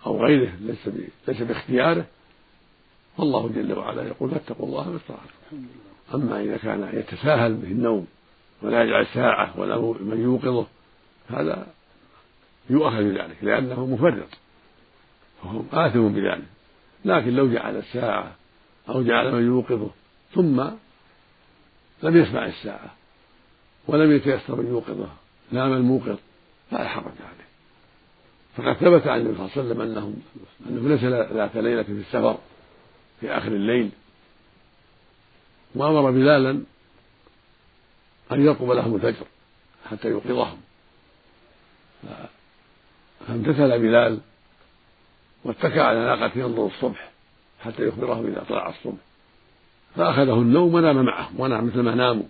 أو 0.07 0.25
غيره 0.25 0.53
ليس 0.61 0.89
ليس 1.29 1.43
باختياره. 1.43 2.07
فالله 3.19 3.49
جل 3.49 3.79
وعلا 3.79 4.03
يقول 4.03 4.31
فاتقوا 4.31 4.67
الله 4.67 4.91
ما 4.91 4.99
أما 6.15 6.41
إذا 6.41 6.57
كان 6.57 6.91
يتساهل 6.95 7.55
به 7.55 7.69
النوم 7.69 8.07
ولا 8.63 8.83
يجعل 8.83 9.07
ساعة 9.07 9.61
ولا 9.61 9.77
من 10.01 10.21
يوقظه 10.23 10.67
هذا 11.29 11.67
يؤخذ 12.71 13.03
بذلك 13.03 13.37
لأنه 13.43 13.87
مفرط. 13.87 14.29
فهو 15.43 15.63
آثم 15.73 16.09
بذلك. 16.09 16.45
لكن 17.05 17.31
لو 17.31 17.53
جعل 17.53 17.77
الساعة 17.77 18.35
أو 18.89 19.03
جعل 19.03 19.33
من 19.33 19.47
يوقظه 19.47 19.91
ثم 20.35 20.61
لم 22.03 22.17
يسمع 22.17 22.47
الساعة 22.47 22.95
ولم 23.87 24.13
يتيسر 24.13 24.61
أن 24.61 24.67
يوقظه 24.67 25.09
نام 25.53 25.73
الموقظ 25.73 26.17
فلا 26.71 26.89
حرج 26.89 27.05
عليه. 27.05 27.48
فقد 28.59 28.73
ثبت 28.73 29.07
عن 29.07 29.21
النبي 29.21 29.37
صلى 29.37 29.47
الله 29.47 29.53
عليه 29.57 29.63
وسلم 29.63 29.81
أنه 29.81 30.15
أنه 30.69 30.95
نزل 30.95 31.37
ذات 31.37 31.57
ليلة 31.57 31.83
في 31.83 31.93
السفر 31.93 32.39
في 33.21 33.31
آخر 33.31 33.49
الليل. 33.49 33.91
وأمر 35.75 36.11
بلالا 36.11 36.51
أن 38.33 38.45
يرقب 38.45 38.71
لهم 38.71 38.95
الفجر 38.95 39.27
حتى 39.91 40.09
يوقظهم. 40.09 40.59
فامتثل 43.27 43.79
بلال 43.79 44.21
واتكى 45.45 45.81
على 45.81 45.99
ناقته 45.99 46.39
ينظر 46.39 46.67
الصبح 46.67 47.11
حتى 47.61 47.89
يخبرهم 47.89 48.27
إذا 48.27 48.45
طلع 48.49 48.69
الصبح. 48.69 49.03
فأخذه 49.97 50.35
النوم 50.35 50.75
ونام 50.75 51.05
معهم 51.05 51.41
ونام 51.41 51.67
مثل 51.67 51.81
ما 51.81 51.95
ناموا. 51.95 52.27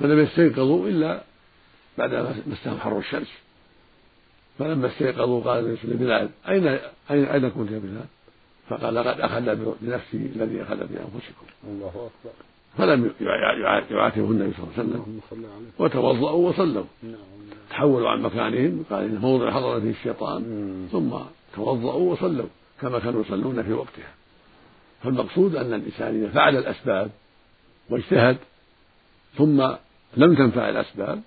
فلم 0.00 0.18
يستيقظوا 0.18 0.88
إلا 0.88 1.22
بعد 1.98 2.14
ما 2.14 2.34
مسهم 2.46 2.80
حر 2.80 2.98
الشمس. 2.98 3.28
فلما 4.62 4.86
استيقظوا 4.86 5.42
قال 5.42 5.76
لبلال 5.84 6.28
أين 6.48 6.66
أين 7.10 7.24
أين 7.24 7.48
كنت 7.48 7.70
يا 7.70 7.78
بلال؟ 7.78 8.04
فقال 8.68 8.94
لقد 8.94 9.20
أخذ 9.20 9.74
بنفسي 9.80 10.16
الذي 10.36 10.62
أخذ 10.62 10.76
بأنفسكم. 10.76 11.46
الله 11.64 11.88
أكبر. 11.88 12.32
فلم 12.78 13.10
يعاتبه 13.90 14.30
النبي 14.30 14.52
صلى 14.52 14.64
الله 14.64 14.72
عليه 14.78 14.88
وسلم. 14.88 15.20
وتوضأوا 15.78 16.48
وصلوا. 16.48 16.84
نعم. 17.02 17.14
تحولوا 17.70 18.10
عن 18.10 18.22
مكانهم 18.22 18.84
قال 18.90 19.04
إن 19.04 19.16
موضع 19.16 19.50
حضر 19.50 19.80
فيه 19.80 19.90
الشيطان 19.90 20.42
ثم 20.92 21.10
توضأوا 21.54 22.12
وصلوا 22.12 22.46
كما 22.80 22.98
كانوا 22.98 23.20
يصلون 23.20 23.62
في 23.62 23.72
وقتها. 23.72 24.14
فالمقصود 25.02 25.56
أن 25.56 25.74
الإنسان 25.74 26.22
إذا 26.22 26.28
فعل 26.28 26.56
الأسباب 26.56 27.10
واجتهد 27.90 28.36
ثم 29.38 29.68
لم 30.16 30.34
تنفع 30.34 30.68
الأسباب 30.68 31.22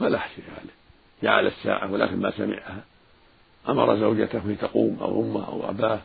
فلا 0.00 0.18
شيء 0.36 0.44
عليه 0.60 0.77
جعل 1.22 1.46
الساعة 1.46 1.92
ولكن 1.92 2.16
ما 2.16 2.30
سمعها. 2.30 2.84
أمر 3.68 3.96
زوجته 3.96 4.40
في 4.40 4.54
تقوم 4.54 4.98
أو 5.00 5.22
أمه 5.22 5.48
أو 5.48 5.70
أباه 5.70 6.00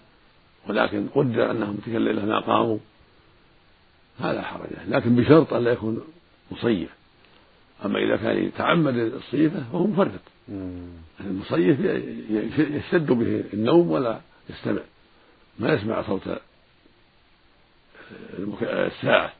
ولكن 0.67 1.07
قدر 1.15 1.51
أنهم 1.51 1.75
تلك 1.85 1.95
الليلة 1.95 2.25
ما 2.25 2.39
قاموا. 2.39 2.77
هذا 4.19 4.41
حرج. 4.41 4.69
لكن 4.87 5.15
بشرط 5.15 5.53
أن 5.53 5.63
لا 5.63 5.71
يكون 5.71 6.03
مصيف 6.51 6.89
أما 7.85 7.99
إذا 7.99 8.17
كان 8.17 8.37
يتعمد 8.37 8.97
الصيفة 8.97 9.63
فهو 9.71 9.87
مفرط. 9.87 10.21
المصيف 11.19 11.79
يشتد 12.59 13.11
به 13.11 13.43
النوم 13.53 13.91
ولا 13.91 14.19
يستمع. 14.49 14.81
ما 15.59 15.73
يسمع 15.73 16.01
صوت 16.01 16.21
الساعة. 18.61 19.33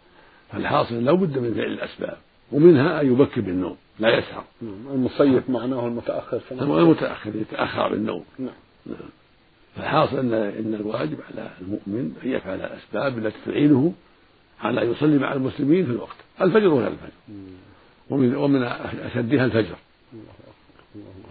فالحاصل 0.51 1.06
لا 1.06 1.12
بد 1.12 1.38
من 1.38 1.53
فعل 1.53 1.72
الأسباب. 1.72 2.18
ومنها 2.52 3.02
أن 3.02 3.08
يبكر 3.08 3.42
بالنوم 3.42 3.76
لا 4.00 4.18
يسهر. 4.18 4.44
المصيف 4.94 5.50
معناه 5.50 5.88
المتأخر 5.88 6.42
المتأخر 6.52 7.36
يتأخر 7.36 7.90
بالنوم. 7.90 8.24
نعم. 8.40 8.50
نعم. 8.86 9.10
فالحاصل 9.76 10.20
أن 10.20 10.34
إن 10.34 10.74
الواجب 10.74 11.18
على 11.32 11.50
المؤمن 11.62 12.16
أن 12.24 12.32
يفعل 12.32 12.62
الأسباب 12.62 13.18
التي 13.18 13.38
تعينه 13.46 13.94
على 14.62 14.82
أن 14.82 14.92
يصلي 14.92 15.18
مع 15.18 15.34
المسلمين 15.34 15.86
في 15.86 15.92
الوقت. 15.92 16.16
الفجر 16.42 16.68
ولا 16.68 16.88
الفجر. 16.88 17.12
ومن 18.10 18.36
ومن 18.36 18.64
أشدها 18.64 19.46
الفجر. 19.46 19.76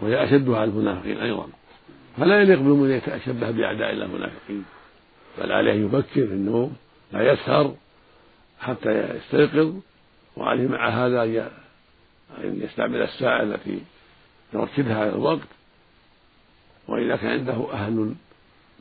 وهي 0.01 0.23
أشدها 0.23 0.57
على 0.57 0.69
المنافقين 0.69 1.17
أيضا. 1.17 1.47
فلا 2.17 2.41
يليق 2.41 2.57
بالمؤمن 2.57 2.91
أن 2.91 2.97
يتشبه 2.97 3.51
بأعداء 3.51 3.91
الله 3.91 4.05
المنافقين. 4.05 4.63
بل 5.37 5.51
عليه 5.51 5.73
أن 5.73 5.85
يبكر 5.85 6.27
في 6.27 6.33
النوم 6.33 6.75
لا 7.13 7.33
يسهر 7.33 7.75
حتى 8.59 9.17
يستيقظ 9.17 9.75
وعليه 10.37 10.67
مع 10.67 10.89
هذا 10.89 11.23
أن 12.43 12.61
يستعمل 12.61 13.01
الساعة 13.01 13.43
التي 13.43 13.79
يركزها 14.53 14.99
على 14.99 15.09
الوقت 15.09 15.47
وإذا 16.87 17.15
كان 17.15 17.29
عنده 17.29 17.73
أهل 17.73 18.15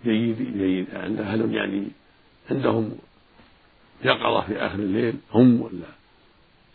جيد 0.04 0.58
جيد 0.58 0.86
عنده 0.94 1.24
أهل 1.24 1.54
يعني 1.54 1.88
عندهم 2.50 2.98
يقظة 4.04 4.40
في 4.40 4.56
آخر 4.66 4.78
الليل 4.78 5.14
هم 5.32 5.60
ولا 5.60 5.86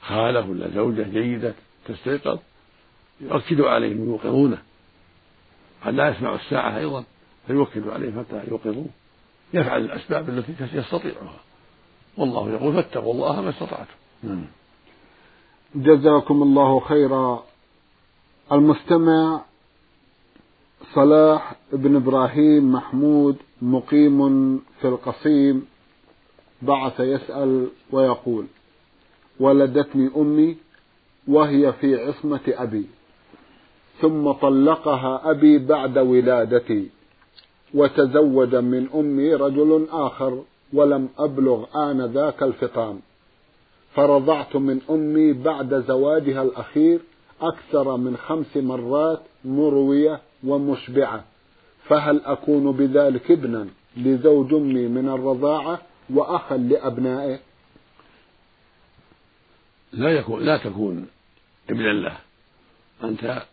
خالة 0.01 0.49
ولا 0.49 0.69
زوجة 0.69 1.03
جيدة 1.03 1.53
تستيقظ 1.85 2.39
يؤكد 3.21 3.61
عليهم 3.61 4.05
يوقظونه. 4.05 4.57
قد 5.85 5.93
لا 5.93 6.09
يسمع 6.09 6.35
الساعة 6.35 6.77
أيضا 6.77 7.03
فيوكد 7.47 7.87
عليهم 7.87 8.19
حتى 8.19 8.41
يوقظوه. 8.47 8.87
يفعل 9.53 9.81
الأسباب 9.81 10.29
التي 10.29 10.77
يستطيعها. 10.77 11.39
والله 12.17 12.51
يقول 12.51 12.73
فاتقوا 12.73 13.13
الله 13.13 13.41
ما 13.41 13.49
استطعتم. 13.49 13.93
نعم. 14.23 14.45
جزاكم 15.75 16.43
الله 16.43 16.79
خيرا. 16.79 17.43
المستمع 18.51 19.41
صلاح 20.95 21.55
بن 21.73 21.95
إبراهيم 21.95 22.71
محمود 22.71 23.35
مقيم 23.61 24.57
في 24.57 24.87
القصيم 24.87 25.65
بعث 26.61 26.99
يسأل 26.99 27.67
ويقول 27.91 28.45
ولدتني 29.39 30.09
أمي 30.17 30.57
وهي 31.27 31.73
في 31.73 32.05
عصمة 32.05 32.39
أبي 32.47 32.85
ثم 34.01 34.31
طلقها 34.31 35.31
أبي 35.31 35.57
بعد 35.57 35.97
ولادتي 35.97 36.89
وتزوج 37.73 38.55
من 38.55 38.87
أمي 38.95 39.33
رجل 39.33 39.87
آخر 39.91 40.43
ولم 40.73 41.09
أبلغ 41.19 41.65
آنذاك 41.75 42.43
الفطام. 42.43 42.99
فرضعت 43.97 44.55
من 44.55 44.81
أمي 44.89 45.33
بعد 45.33 45.83
زواجها 45.87 46.41
الأخير 46.41 46.99
أكثر 47.41 47.97
من 47.97 48.17
خمس 48.17 48.57
مرات 48.57 49.21
مروية 49.45 50.21
ومشبعة 50.43 51.25
فهل 51.87 52.21
أكون 52.25 52.71
بذلك 52.71 53.31
ابنا 53.31 53.67
لزوج 53.97 54.53
أمي 54.53 54.87
من 54.87 55.09
الرضاعة 55.09 55.81
وأخا 56.09 56.57
لأبنائه؟ 56.57 57.39
لا 59.93 60.09
يكون 60.09 60.43
لا 60.43 60.57
تكون 60.57 61.07
ابنا 61.69 61.93
له 61.93 62.17
أنت 63.03 63.43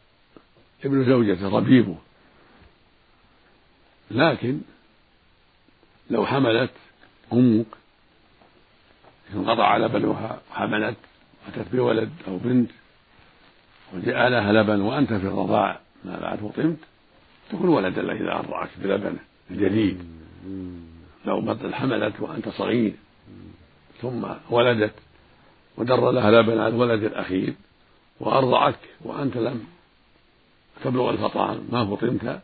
ابن 0.85 1.05
زوجته 1.05 1.49
ربيبه. 1.49 1.97
لكن 4.11 4.61
لو 6.11 6.27
حملت 6.27 6.71
أمك 7.33 7.67
انقطع 9.35 9.77
لبنها 9.77 10.41
وحملت 10.51 10.97
أتت 11.49 11.75
بولد 11.75 12.11
أو 12.29 12.37
بنت 12.37 12.71
وجاء 13.95 14.29
لها 14.29 14.53
لبن 14.53 14.81
وأنت 14.81 15.13
في 15.13 15.27
الرضاع 15.27 15.81
ما 16.05 16.21
بعد 16.21 16.39
فطمت 16.39 16.77
تكون 17.51 17.69
ولدا 17.69 18.03
له 18.03 18.13
إذا 18.13 18.33
أرضعك 18.33 18.69
بلبنه 18.79 19.19
الجديد 19.51 20.05
لو 21.27 21.41
بطل 21.41 21.75
حملت 21.75 22.21
وأنت 22.21 22.49
صغير 22.49 22.95
ثم 24.03 24.27
ولدت 24.51 24.95
ودر 25.77 26.11
لها 26.11 26.31
لبن 26.31 26.59
على 26.59 26.69
الولد 26.69 27.03
الأخير 27.03 27.55
وأرضعك 28.21 28.79
وأنت 29.01 29.37
لم 29.37 29.65
تبلغ 30.85 31.11
الفطام 31.11 31.69
ما 31.73 31.85
فطمت 31.85 32.41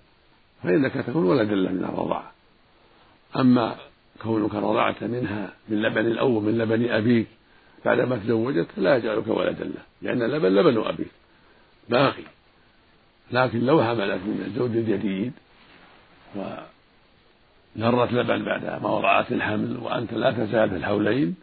فإنك 0.62 0.92
تكون 0.92 1.24
ولدا 1.24 1.54
له 1.54 1.70
من 1.70 1.84
الرضاعة 1.84 2.32
أما 3.36 3.76
كونك 4.22 4.54
رضعت 4.54 5.04
منها 5.04 5.52
من 5.68 5.82
لبن 5.82 6.06
الأول 6.06 6.42
من 6.42 6.58
لبن 6.58 6.90
أبيك 6.90 7.26
بعدما 7.84 8.16
تزوجت 8.16 8.66
لا 8.76 8.96
يجعلك 8.96 9.26
ولدا 9.26 9.64
له 9.64 9.82
لأن 10.02 10.22
اللبن 10.22 10.48
لبن 10.48 10.82
أبيك. 10.86 11.10
باقي. 11.88 12.22
لكن 13.32 13.66
لو 13.66 13.82
حملت 13.82 14.22
من 14.22 14.44
الزوج 14.46 14.76
الجديد 14.76 15.32
ونرت 16.36 18.12
لبن 18.12 18.44
بعد 18.44 18.64
ما 18.82 18.88
وضعت 18.88 19.32
الحمل 19.32 19.76
وأنت 19.82 20.14
لا 20.14 20.30
تزال 20.30 20.76
الحولين 20.76 21.34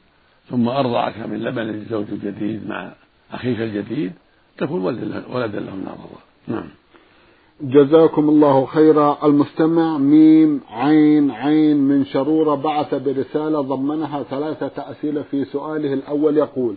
ثم 0.50 0.70
أرضعك 0.70 1.18
من 1.18 1.44
لبن 1.44 1.70
الزوج 1.70 2.06
الجديد 2.12 2.68
مع 2.68 2.92
أخيك 3.32 3.60
الجديد 3.60 4.14
تكون 4.58 4.82
ولدا 4.82 5.60
له 5.60 5.76
من 5.76 5.88
الرضا 5.88 6.22
نعم. 6.48 6.70
جزاكم 7.62 8.30
الله 8.30 8.66
خيرا. 8.66 9.26
المستمع 9.26 9.98
ميم 9.98 10.62
عين 10.70 11.32
عين 11.32 11.78
من 11.78 12.06
شرورة 12.06 12.56
بعث 12.56 12.94
برسالة 12.94 13.62
ضمنها 13.62 14.24
ثلاثة 14.24 14.92
أسئلة 14.92 15.22
في 15.22 15.46
سؤاله 15.46 15.94
الأول 15.94 16.38
يقول 16.38 16.76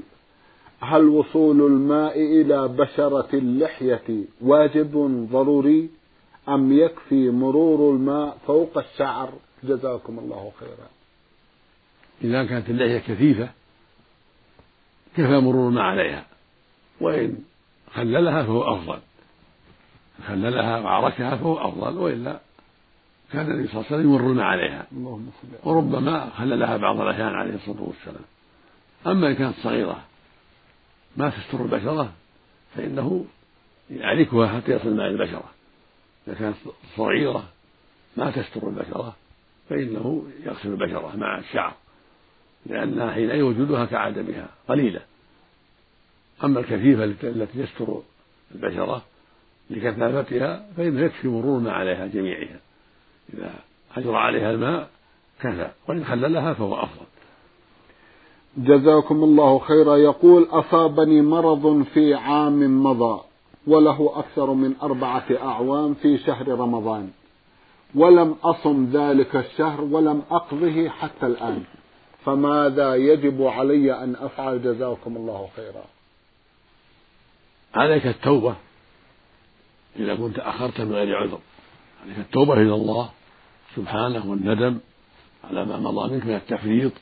هل 0.81 1.09
وصول 1.09 1.61
الماء 1.61 2.21
إلى 2.21 2.69
بشرة 2.69 3.29
اللحية 3.35 4.25
واجب 4.41 4.93
ضروري 5.33 5.91
أم 6.49 6.73
يكفي 6.73 7.31
مرور 7.31 7.95
الماء 7.95 8.39
فوق 8.47 8.79
الشعر؟ 8.79 9.33
جزاكم 9.65 10.19
الله 10.19 10.53
خيرا. 10.61 10.89
إذا 12.25 12.45
كانت 12.45 12.71
اللحية 12.71 12.99
كثيفة 12.99 13.49
كفى 15.17 15.39
مرور 15.41 15.69
الماء 15.69 15.85
عليها 15.85 16.27
وإن 17.01 17.39
خللها 17.95 18.43
فهو 18.43 18.75
أفضل. 18.75 18.99
خللها 20.29 20.79
وعركها 20.79 21.37
فهو 21.37 21.69
أفضل 21.69 21.99
وإلا 21.99 22.41
كان 23.33 23.51
النبي 23.51 23.69
صلى 23.69 23.75
الله 23.75 23.87
عليه 23.87 23.97
وسلم 23.97 24.15
يمرون 24.15 24.41
عليها. 24.41 24.87
وربما 25.65 26.31
خللها 26.31 26.77
بعض 26.77 27.01
الأحيان 27.01 27.35
عليه 27.35 27.55
الصلاة 27.55 27.83
والسلام. 27.83 28.25
أما 29.07 29.29
إن 29.29 29.35
كانت 29.35 29.55
صغيرة 29.63 30.03
ما 31.17 31.31
تستر 31.31 31.63
البشرة 31.63 32.13
فإنه 32.75 33.25
يعركها 33.91 34.47
حتى 34.47 34.73
يصل 34.73 34.97
ماء 34.97 35.09
البشرة. 35.09 35.51
إذا 36.29 36.35
كانت 36.35 36.57
صغيرة 36.97 37.45
ما 38.17 38.31
تستر 38.31 38.69
البشرة 38.69 39.17
فإنه 39.69 40.25
يغسل 40.45 40.69
البشرة 40.69 41.17
مع 41.17 41.39
الشعر 41.39 41.75
لأنها 42.67 43.13
حين 43.13 43.43
وجودها 43.43 43.85
كعدمها 43.85 44.49
قليلة. 44.69 45.01
أما 46.45 46.61
الكثيفة 46.61 47.05
التي 47.05 47.63
تستر 47.63 48.03
البشرة 48.55 49.03
لكثافتها 49.71 50.67
فإنه 50.77 51.01
يكفي 51.01 51.29
مرور 51.29 51.61
ما 51.61 51.73
عليها 51.73 52.07
جميعها. 52.07 52.61
إذا 53.35 53.55
أجرى 53.97 54.17
عليها 54.17 54.51
الماء 54.51 54.89
كفى 55.41 55.71
وإن 55.89 56.05
خللها 56.05 56.55
فهو 56.55 56.75
أفضل. 56.75 57.07
جزاكم 58.57 59.25
الله 59.25 59.59
خيرا. 59.59 59.97
يقول 59.97 60.47
أصابني 60.51 61.23
مرض 61.23 61.83
في 61.95 62.15
عام 62.15 62.85
مضى 62.85 63.21
وله 63.67 64.13
أكثر 64.15 64.53
من 64.53 64.75
أربعة 64.83 65.25
أعوام 65.43 65.95
في 65.95 66.19
شهر 66.19 66.49
رمضان. 66.49 67.11
ولم 67.95 68.37
أصم 68.45 68.91
ذلك 68.93 69.37
الشهر 69.37 69.81
ولم 69.81 70.23
أقضه 70.31 70.89
حتى 70.89 71.27
الآن. 71.27 71.63
فماذا 72.25 72.95
يجب 72.95 73.43
علي 73.43 74.05
أن 74.05 74.17
أفعل؟ 74.21 74.63
جزاكم 74.63 75.17
الله 75.17 75.49
خيرا. 75.57 75.85
عليك 77.75 78.07
التوبة. 78.07 78.55
إذا 79.97 80.15
كنت 80.15 80.39
أخرت 80.39 80.81
من 80.81 80.93
غير 80.93 81.17
عذر. 81.17 81.39
عليك 82.05 82.19
التوبة 82.19 82.53
إلى 82.53 82.75
الله 82.75 83.11
سبحانه 83.77 84.31
والندم 84.31 84.79
على 85.51 85.65
ما 85.65 85.77
مضى 85.77 86.15
منك 86.15 86.27
من 86.27 86.35
التفريط 86.35 86.93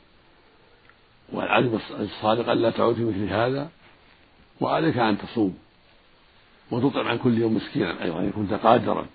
والعزم 1.32 1.78
الصادق 2.00 2.50
ألا 2.50 2.70
تعود 2.70 2.94
في 2.94 3.04
مثل 3.04 3.28
هذا 3.28 3.68
وعليك 4.60 4.96
أن 4.96 5.18
تصوم 5.18 5.58
وتطعم 6.70 7.06
عن 7.06 7.18
كل 7.18 7.38
يوم 7.38 7.54
مسكينا 7.54 8.04
أيضا 8.04 8.18
إن 8.18 8.30
كنت 8.30 8.52
قادرا 8.52 9.06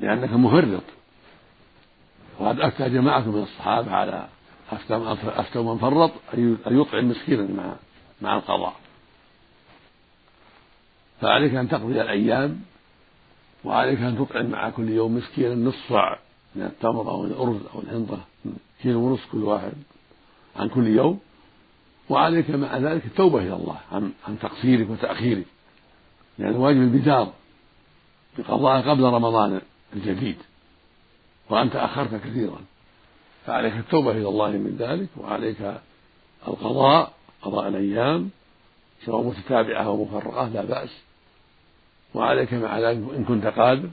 لأنك 0.00 0.32
مفرط. 0.32 0.82
وقد 2.38 2.60
أفتى 2.60 2.88
جماعة 2.90 3.20
من 3.20 3.42
الصحابة 3.42 3.92
على 3.92 4.28
أفتى 4.72 5.58
من 5.58 5.78
فرط 5.78 6.10
أن 6.34 6.80
يطعم 6.80 7.08
مسكينا 7.08 7.42
مع 7.42 7.74
مع 8.22 8.36
القضاء. 8.36 8.74
فعليك 11.24 11.54
أن 11.54 11.68
تقضي 11.68 12.00
الأيام 12.00 12.60
وعليك 13.64 14.00
أن 14.00 14.18
تطعم 14.18 14.46
مع 14.46 14.70
كل 14.70 14.88
يوم 14.88 15.16
مسكينا 15.16 15.54
نصف 15.54 15.88
صاع 15.88 16.18
من 16.54 16.62
التمر 16.62 17.10
أو 17.10 17.24
الأرز 17.24 17.60
أو 17.74 17.80
الحنطة 17.80 18.20
كيلو 18.82 19.00
ونصف 19.00 19.32
كل 19.32 19.42
واحد 19.42 19.72
عن 20.56 20.68
كل 20.68 20.86
يوم. 20.86 21.20
وعليك 22.08 22.50
مع 22.50 22.76
ذلك 22.76 23.06
التوبة 23.06 23.38
إلى 23.38 23.54
الله 23.54 23.76
عن 23.92 24.12
عن 24.28 24.38
تقصيرك 24.38 24.90
وتأخيرك 24.90 25.46
لأن 26.38 26.56
واجب 26.56 26.78
البدار 26.78 27.32
بقضاء 28.38 28.88
قبل 28.88 29.02
رمضان 29.02 29.60
الجديد 29.96 30.36
وأنت 31.50 31.76
أخرت 31.76 32.14
كثيرا. 32.14 32.60
فعليك 33.46 33.74
التوبة 33.74 34.10
إلى 34.10 34.28
الله 34.28 34.50
من 34.50 34.76
ذلك 34.78 35.08
وعليك 35.16 35.80
القضاء 36.48 37.12
قضاء 37.42 37.68
الأيام 37.68 38.30
سواء 39.04 39.22
متتابعة 39.22 39.82
أو 39.82 40.04
مفرقة 40.04 40.48
لا 40.48 40.64
بأس. 40.64 41.13
وعليك 42.14 42.54
مع 42.54 42.78
ذلك 42.78 42.96
إن 43.16 43.24
كنت 43.24 43.46
قادر 43.46 43.88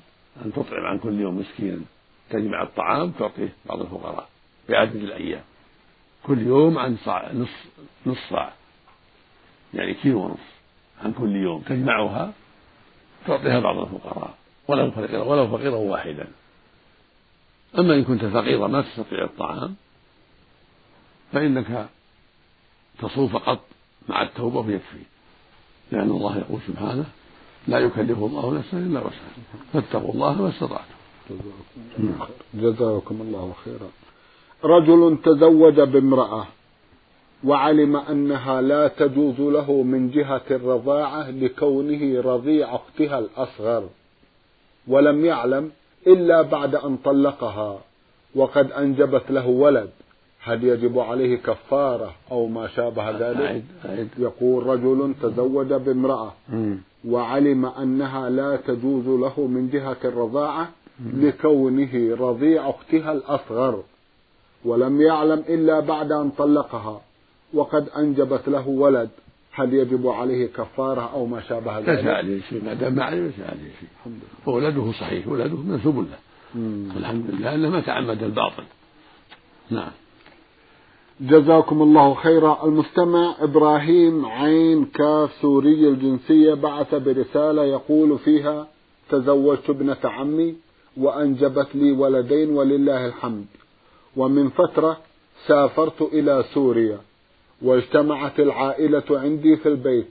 أن 0.46 0.54
تطعم 0.54 0.86
عن 0.86 1.00
كل 1.00 1.20
يوم 1.20 1.40
مسكينا 1.40 1.82
تجمع 2.30 2.64
الطعام 2.64 3.12
تعطيه 3.12 3.54
بعض 3.66 3.82
الفقراء 3.82 4.30
بعدد 4.70 4.96
الأيام. 4.96 5.44
كل 6.24 6.42
يوم 6.42 6.78
عن 6.78 6.98
صاع 7.06 7.32
نصف 7.32 7.66
نصف 8.06 8.30
صاع. 8.30 8.54
يعني 9.74 9.94
كيلو 9.94 10.20
ونصف 10.20 10.52
عن 11.04 11.14
كل 11.14 11.36
يوم. 11.36 11.62
تجمعها 11.62 12.34
تعطيها 13.28 13.60
بعض 13.60 13.78
الفقراء. 13.78 14.34
ولو 14.68 14.92
فقيرا 14.92 15.24
ولو 15.24 15.58
فقيرا 15.58 15.76
واحدا. 15.76 16.28
أما 17.80 17.94
إن 17.96 18.04
كنت 18.04 18.26
فقيرا 18.26 18.68
ما 18.68 18.82
تستطيع 18.82 19.24
الطعام 19.24 19.76
فإنك 21.32 21.90
تصوم 23.00 23.28
فقط 23.28 23.66
مع 24.10 24.22
التوبة 24.22 24.60
ويكفي. 24.60 25.04
لأن 25.92 26.10
الله 26.10 26.38
يقول 26.38 26.60
سبحانه 26.68 27.06
لا 27.68 27.80
يكلف 27.80 28.18
الله 28.18 28.54
نفسا 28.54 28.78
إلا 28.78 29.00
وسعها. 29.00 29.36
فاتقوا 29.74 30.14
الله 30.14 30.42
ما 30.42 30.50
استطعتم 30.50 30.96
جزاكم 32.54 33.22
الله 33.22 33.54
خيرا. 33.66 33.90
رجل 34.64 35.18
تزوج 35.24 35.80
بامرأة 35.82 36.46
وعلم 37.44 37.96
أنها 37.96 38.62
لا 38.62 38.88
تجوز 38.88 39.40
له 39.40 39.84
من 39.84 40.10
جهة 40.10 40.42
الرضاعة 40.52 41.30
لكونه 41.32 42.22
رضيع 42.22 42.76
أختها 42.76 43.20
الأصغر 43.20 43.90
ولم 44.88 45.26
يعلم 45.26 45.72
إلا 46.08 46.42
بعد 46.42 46.76
أن 46.76 46.98
طلقها 46.98 47.80
وقد 48.36 48.72
أنجبت 48.72 49.32
له 49.32 49.48
ولد. 49.48 49.90
هل 50.44 50.64
يجب 50.64 51.00
عليه 51.00 51.38
كفارة 51.38 52.16
أو 52.32 52.48
ما 52.48 52.68
شابه 52.68 53.12
ذلك؟ 53.12 53.64
يقول 54.18 54.66
رجل 54.66 55.14
تزوج 55.22 55.74
بامرأة 55.74 56.34
وعلم 57.08 57.66
أنها 57.66 58.30
لا 58.30 58.56
تجوز 58.56 59.08
له 59.08 59.48
من 59.48 59.70
جهة 59.70 59.98
الرضاعة 60.06 60.70
لكونه 61.14 62.16
رضيع 62.20 62.70
أختها 62.70 63.12
الأصغر 63.12 63.84
ولم 64.66 65.02
يعلم 65.02 65.44
إلا 65.50 65.80
بعد 65.80 66.12
أن 66.12 66.30
طلقها 66.30 67.02
وقد 67.54 67.90
أنجبت 67.90 68.50
له 68.50 68.68
ولد. 68.68 69.10
هل 69.54 69.74
يجب 69.74 70.08
عليه 70.08 70.48
كفارة 70.48 71.12
أو 71.14 71.26
ما 71.26 71.42
شابه 71.42 71.80
ذلك؟ 71.80 71.90
ليس 71.90 72.06
عليه 72.06 72.42
شيء 72.42 72.64
ما 72.66 72.74
دام 72.74 72.96
ما 72.96 73.04
عليه 73.04 73.22
ليس 73.22 73.40
عليه 73.40 73.72
شيء 73.80 74.12
وولده 74.46 74.92
صحيح 74.92 75.28
ولده 75.28 75.58
منسوب 75.58 75.96
له 75.98 76.18
الحمد 76.98 77.26
لله 77.30 77.56
أنه 77.56 77.70
ما 77.70 77.82
تعمد 77.82 78.24
الباطل. 78.24 78.64
نعم. 79.70 79.92
جزاكم 81.22 81.82
الله 81.82 82.14
خيرا. 82.14 82.66
المستمع 82.66 83.36
إبراهيم 83.40 84.26
عين 84.26 84.86
كاف 84.86 85.34
سوري 85.42 85.88
الجنسية 85.88 86.54
بعث 86.54 86.96
برسالة 86.96 87.66
يقول 87.66 88.20
فيها 88.20 88.68
تزوجت 89.10 89.70
ابنة 89.70 89.98
عمي 90.04 90.56
وأنجبت 90.98 91.68
لي 91.76 91.92
ولدين 91.92 92.50
ولله 92.50 93.06
الحمد. 93.06 93.46
ومن 94.18 94.50
فترة 94.50 94.98
سافرت 95.48 96.02
إلى 96.02 96.44
سوريا 96.54 97.00
واجتمعت 97.62 98.40
العائلة 98.40 99.04
عندي 99.10 99.58
في 99.58 99.70
البيت 99.70 100.10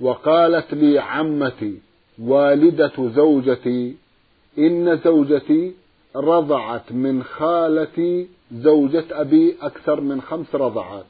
وقالت 0.00 0.74
لي 0.74 0.98
عمتي 0.98 1.78
والدة 2.18 2.92
زوجتي 2.98 3.96
إن 4.58 4.98
زوجتي 5.04 5.72
رضعت 6.16 6.92
من 6.92 7.22
خالتي 7.22 8.28
زوجة 8.52 9.04
أبي 9.10 9.56
أكثر 9.62 10.00
من 10.00 10.20
خمس 10.22 10.54
رضعات. 10.54 11.06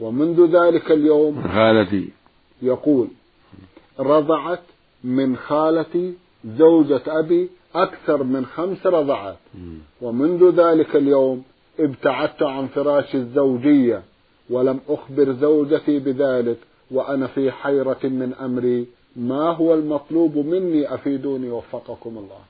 ومنذ 0.00 0.46
ذلك 0.56 0.90
اليوم 0.90 1.42
خالتي. 1.48 2.08
يقول 2.62 3.08
رضعت 4.00 4.62
من 5.04 5.36
خالتي 5.36 6.14
زوجة 6.44 7.02
أبي 7.06 7.48
أكثر 7.74 8.22
من 8.22 8.46
خمس 8.46 8.86
رضعات. 8.86 9.38
ومنذ 10.00 10.50
ذلك 10.50 10.96
اليوم 10.96 11.42
ابتعدت 11.80 12.42
عن 12.42 12.66
فراش 12.66 13.14
الزوجية 13.14 14.02
ولم 14.50 14.80
أخبر 14.88 15.32
زوجتي 15.32 15.98
بذلك 15.98 16.58
وأنا 16.90 17.26
في 17.26 17.50
حيرة 17.50 17.98
من 18.04 18.34
أمري. 18.34 18.86
ما 19.16 19.50
هو 19.50 19.74
المطلوب 19.74 20.36
مني 20.36 20.94
أفيدوني 20.94 21.50
وفقكم 21.50 22.10
الله. 22.18 22.40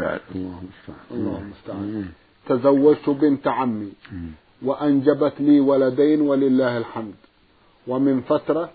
بعد 0.00 0.20
الله 0.34 0.58
المستعان 0.62 1.06
الله 1.10 1.38
المستعان 1.38 2.08
تزوجت 2.48 3.10
بنت 3.10 3.48
عمي 3.48 3.92
وأنجبت 4.62 5.32
لي 5.40 5.60
ولدين 5.60 6.20
ولله 6.20 6.78
الحمد. 6.78 7.14
ومن 7.86 8.20
فترة 8.20 8.70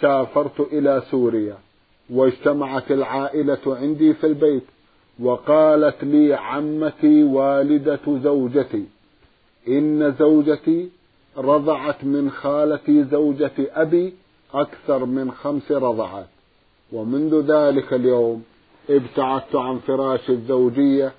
سافرت 0.00 0.60
إلى 0.60 1.02
سوريا 1.10 1.58
واجتمعت 2.10 2.90
العائلة 2.92 3.58
عندي 3.66 4.14
في 4.14 4.26
البيت 4.26 4.64
وقالت 5.20 6.04
لي 6.04 6.34
عمتي 6.34 7.24
والدة 7.24 8.00
زوجتي. 8.06 8.84
إن 9.68 10.14
زوجتي 10.18 10.88
رضعت 11.36 12.04
من 12.04 12.30
خالتي 12.30 13.04
زوجة 13.04 13.52
أبي 13.58 14.14
أكثر 14.54 15.04
من 15.04 15.32
خمس 15.32 15.72
رضعات. 15.72 16.26
ومنذ 16.92 17.40
ذلك 17.52 17.92
اليوم 17.92 18.44
ابتعدت 18.90 19.54
عن 19.56 19.78
فراش 19.78 20.30
الزوجية 20.30 21.12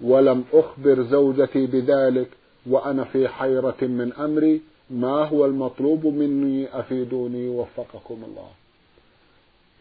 ولم 0.00 0.44
أخبر 0.52 1.02
زوجتي 1.02 1.66
بذلك 1.66 2.28
وأنا 2.66 3.04
في 3.04 3.28
حيرة 3.28 3.76
من 3.80 4.12
أمري. 4.12 4.60
ما 4.90 5.24
هو 5.24 5.46
المطلوب 5.46 6.06
مني؟ 6.06 6.80
أفيدوني 6.80 7.48
وفقكم 7.48 8.24
الله. 8.24 8.50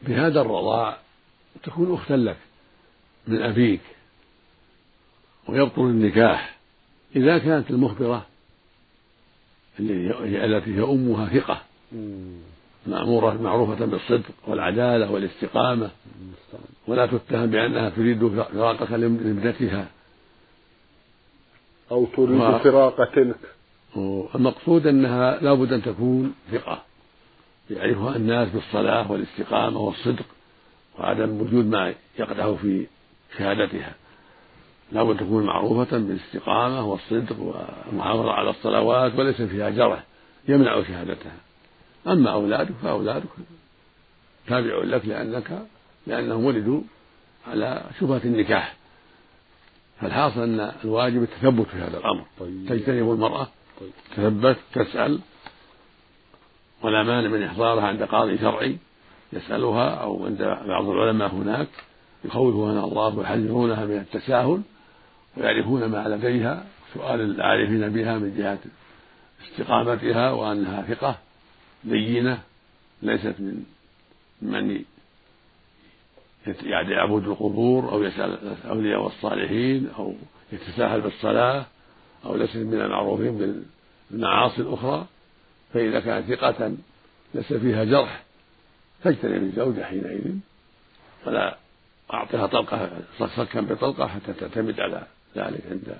بهذا 0.02 0.42
الرضاع 0.42 0.98
تكون 1.64 1.94
أختا 1.94 2.14
لك 2.14 2.38
من 3.28 3.42
أبيك 3.42 3.82
ويبطل 5.50 5.82
النكاح. 5.82 6.58
إذا 7.16 7.38
كانت 7.38 7.70
المخبرة 7.70 8.26
التي 9.80 10.76
هي 10.76 10.84
أمها 10.84 11.40
ثقة. 11.40 11.62
مأمورة 12.86 13.42
معروفة 13.42 13.86
بالصدق 13.86 14.32
والعدالة 14.48 15.12
والاستقامة. 15.12 15.90
ولا 16.88 17.06
تتهم 17.06 17.46
بأنها 17.46 17.90
تريد 17.90 18.28
فراقك 18.28 18.92
لابنتها. 18.92 19.88
أو 21.92 22.06
تريد 22.06 22.40
و... 22.40 22.60
فراق 22.60 23.12
تلك. 23.16 23.36
المقصود 24.36 24.88
أنها 24.88 25.40
لا 25.42 25.54
بد 25.54 25.74
أن 25.74 25.82
تكون 25.82 26.34
ثقة. 26.52 26.82
يعرفها 27.70 28.16
الناس 28.16 28.50
بالصلاة 28.50 29.12
والاستقامة 29.12 29.80
والصدق 29.80 30.26
وعدم 31.00 31.42
وجود 31.42 31.66
ما 31.66 31.94
يقدح 32.20 32.52
في 32.62 32.88
شهادتها. 33.38 33.96
لا 34.92 35.04
بد 35.04 35.18
تكون 35.18 35.46
معروفة 35.46 35.98
بالاستقامة 35.98 36.86
والصدق 36.86 37.36
والمحافظة 37.40 38.32
على 38.32 38.50
الصلوات 38.50 39.16
وليس 39.20 39.42
فيها 39.42 39.70
جرح. 39.70 40.04
يمنع 40.48 40.84
شهادتها. 40.84 41.32
أما 42.08 42.34
أولادك 42.34 42.74
فأولادك 42.84 43.30
تابع 44.48 44.84
لك 44.84 45.06
لأنك 45.06 45.66
لأنهم 46.08 46.46
ولدوا 46.46 46.82
على 47.48 47.84
شبهة 48.00 48.22
النكاح. 48.26 48.76
فالحاصل 50.02 50.42
أن 50.42 50.72
الواجب 50.84 51.24
التثبت 51.24 51.68
في 51.68 51.78
هذا 51.78 51.98
الأمر. 51.98 52.26
طيب. 52.40 52.66
تجتنب 52.70 53.12
المرأة 53.12 53.48
طيب. 53.80 53.92
تثبت 54.16 54.58
تسأل 54.74 55.20
ولا 56.82 57.04
مانع 57.04 57.30
من 57.30 57.44
إحضارها 57.44 57.88
عند 57.88 58.04
قاضي 58.04 58.38
شرعي. 58.38 58.78
يسألها 59.34 59.90
أو 59.90 60.26
عند 60.26 60.44
بعض 60.68 60.90
العلماء 60.90 61.30
هناك. 61.30 61.68
يخوفها 62.26 62.86
الله 62.86 63.18
ويحذرونها 63.18 63.86
من 63.86 63.98
التساهل 63.98 64.62
ويعرفون 65.38 65.86
ما 65.86 66.08
لديها 66.08 66.66
سؤال 66.94 67.22
العارفين 67.22 67.90
بها 67.90 68.18
من 68.18 68.38
جهة 68.38 68.60
استقامتها 69.44 70.32
وأنها 70.32 70.82
ثقة. 70.82 71.18
دينة 71.84 72.42
ليست 73.02 73.36
من 73.40 73.66
من 74.42 74.84
يعني 76.48 76.92
يعبد 76.92 77.28
القبور 77.28 77.92
أو 77.92 78.04
يسأل 78.04 78.58
الأولياء 78.66 79.02
والصالحين 79.02 79.90
أو 79.98 80.16
يتساهل 80.52 81.02
بالصلاة 81.02 81.66
أو 82.26 82.36
ليست 82.36 82.58
من 82.58 82.82
المعروفين 82.82 83.64
بالمعاصي 84.12 84.62
الأخرى 84.62 85.08
فإذا 85.74 86.00
كانت 86.00 86.34
ثقة 86.34 86.76
ليس 87.34 87.54
فيها 87.54 87.84
جرح 87.84 88.24
فاجتنب 89.04 89.44
الزوجة 89.44 89.84
حينئذ 89.84 90.36
ولا 91.26 91.58
أعطها 92.14 92.48
طلقة 92.48 92.90
صكا 93.20 93.62
بطلقة 93.62 94.08
حتى 94.08 94.34
تعتمد 94.34 94.80
على 94.80 95.08
ذلك 95.36 95.62
عند 95.72 95.98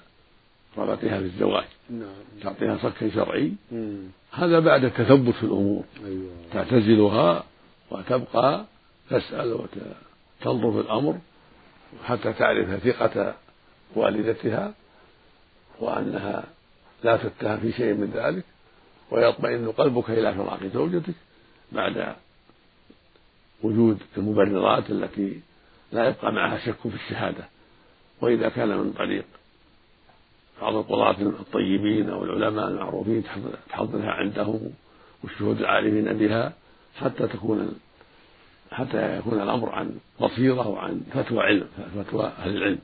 رغبتها 0.78 1.20
في 1.20 1.26
الزواج 1.26 1.66
نعم. 1.90 2.10
تعطيها 2.44 2.78
صكا 2.78 3.10
شرعي 3.10 3.54
مم. 3.72 3.98
هذا 4.32 4.60
بعد 4.60 4.84
التثبت 4.84 5.34
في 5.34 5.44
الأمور 5.44 5.84
أيوة. 6.06 6.32
تعتزلها 6.54 7.44
وتبقى 7.92 8.66
تسأل 9.10 9.54
وتنظر 9.54 10.72
في 10.72 10.80
الأمر 10.80 11.18
حتى 12.06 12.34
تعرف 12.34 12.84
ثقة 12.84 13.36
والدتها 13.96 14.74
وأنها 15.80 16.44
لا 17.04 17.18
تتهم 17.18 17.58
في 17.58 17.72
شيء 17.72 17.94
من 17.94 18.12
ذلك 18.14 18.44
ويطمئن 19.12 19.72
قلبك 19.72 20.10
إلى 20.10 20.34
فراق 20.34 20.60
زوجتك 20.74 21.14
بعد 21.72 22.16
وجود 23.64 23.98
المبررات 24.18 24.90
التي 24.90 25.40
لا 25.92 26.08
يبقى 26.10 26.32
معها 26.34 26.58
شك 26.66 26.76
في 26.82 26.96
الشهادة 26.96 27.48
وإذا 28.22 28.50
كان 28.50 28.68
من 28.78 28.94
طريق 28.94 29.26
بعض 30.62 30.76
القضاة 30.76 31.22
الطيبين 31.22 32.10
أو 32.10 32.24
العلماء 32.24 32.68
المعروفين 32.68 33.24
تحضرها 33.70 34.12
عندهم 34.12 34.60
والشهود 35.24 35.60
العارفين 35.60 36.14
بها 36.14 36.54
حتى 36.96 37.28
تكون 37.28 37.74
حتى 38.72 39.18
يكون 39.18 39.42
الأمر 39.42 39.70
عن 39.70 39.92
بصيرة 40.22 40.68
وعن 40.68 41.02
فتوى 41.14 41.40
علم 41.40 41.68
فتوى 41.96 42.26
أهل 42.26 42.58
العلم. 42.58 42.80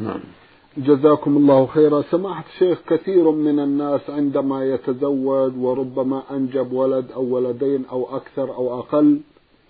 نعم. 0.00 0.20
جزاكم 0.76 1.36
الله 1.36 1.66
خيرا. 1.66 2.02
سماحة 2.02 2.44
الشيخ 2.54 2.78
كثير 2.88 3.30
من 3.30 3.58
الناس 3.58 4.10
عندما 4.10 4.64
يتزوج 4.64 5.56
وربما 5.56 6.22
أنجب 6.30 6.72
ولد 6.72 7.12
أو 7.12 7.22
ولدين 7.22 7.84
أو 7.86 8.16
أكثر 8.16 8.54
أو 8.54 8.78
أقل 8.78 9.20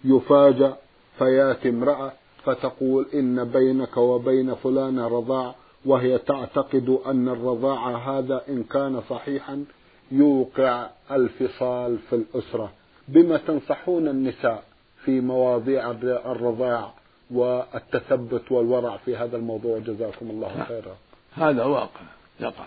يفاجأ 0.05 0.77
فيأتي 1.19 1.69
امرأة 1.69 2.13
فتقول 2.45 3.07
إن 3.15 3.45
بينك 3.45 3.97
وبين 3.97 4.55
فلان 4.55 4.99
رضاع 4.99 5.55
وهي 5.85 6.19
تعتقد 6.19 6.99
أن 7.07 7.29
الرضاعة 7.29 8.19
هذا 8.19 8.43
إن 8.49 8.63
كان 8.63 9.03
صحيحا 9.11 9.65
يوقع 10.11 10.87
الفصال 11.11 11.99
في 12.11 12.17
الأسرة. 12.17 12.73
بما 13.09 13.37
تنصحون 13.37 14.09
النساء 14.09 14.65
في 15.05 15.21
مواضيع 15.21 15.91
الرضاع 16.27 16.93
والتثبت 17.31 18.53
والورع 18.53 18.97
في 18.97 19.17
هذا 19.17 19.37
الموضوع 19.37 19.79
جزاكم 19.79 20.31
الله 20.31 20.65
خيرا. 20.69 20.97
هذا 21.33 21.65
واقع 21.65 22.01
يقع. 22.41 22.67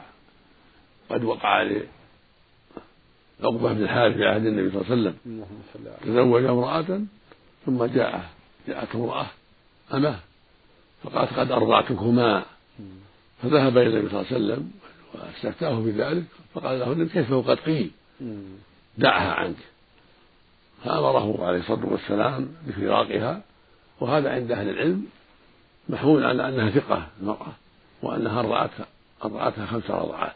قد 1.10 1.24
وقع 1.24 1.72
عقبة 3.44 3.74
بن 3.74 3.84
الحارث 3.84 4.16
في 4.16 4.26
عهد 4.26 4.46
النبي 4.46 4.72
صلى 4.72 4.82
الله 4.82 4.92
عليه 4.92 5.02
وسلم. 5.02 5.16
تزوج 6.04 6.46
امرأة 6.46 7.02
ثم 7.66 7.86
جاء 7.86 8.30
جاءت 8.68 8.96
امرأة 8.96 9.26
أمه 9.94 10.20
فقالت 11.04 11.34
قد 11.34 11.52
أرضعتكما. 11.52 12.55
فذهب 13.50 13.78
إلى 13.78 13.88
النبي 13.88 14.10
صلى 14.10 14.22
الله 14.22 14.32
عليه 14.32 14.46
وسلم 14.46 14.72
واستفتاه 15.14 15.80
بذلك 15.80 16.24
فقال 16.54 16.80
له 16.80 17.08
كيف 17.14 17.34
قد 17.34 17.58
قيل؟ 17.58 17.92
دعها 18.98 19.34
عنك. 19.34 19.56
فأمره 20.84 21.46
عليه 21.46 21.60
الصلاة 21.60 21.86
والسلام 21.86 22.48
بفراقها 22.68 23.42
وهذا 24.00 24.32
عند 24.32 24.52
أهل 24.52 24.70
العلم 24.70 25.06
محمول 25.90 26.26
على 26.26 26.50
أنها 26.50 26.70
ثقة 26.70 27.08
المرأة 27.22 27.54
وأنها 28.02 28.40
أرضعتها 28.40 28.86
أرضعتها 29.24 29.66
خمس 29.66 29.92
رضعات. 29.92 30.34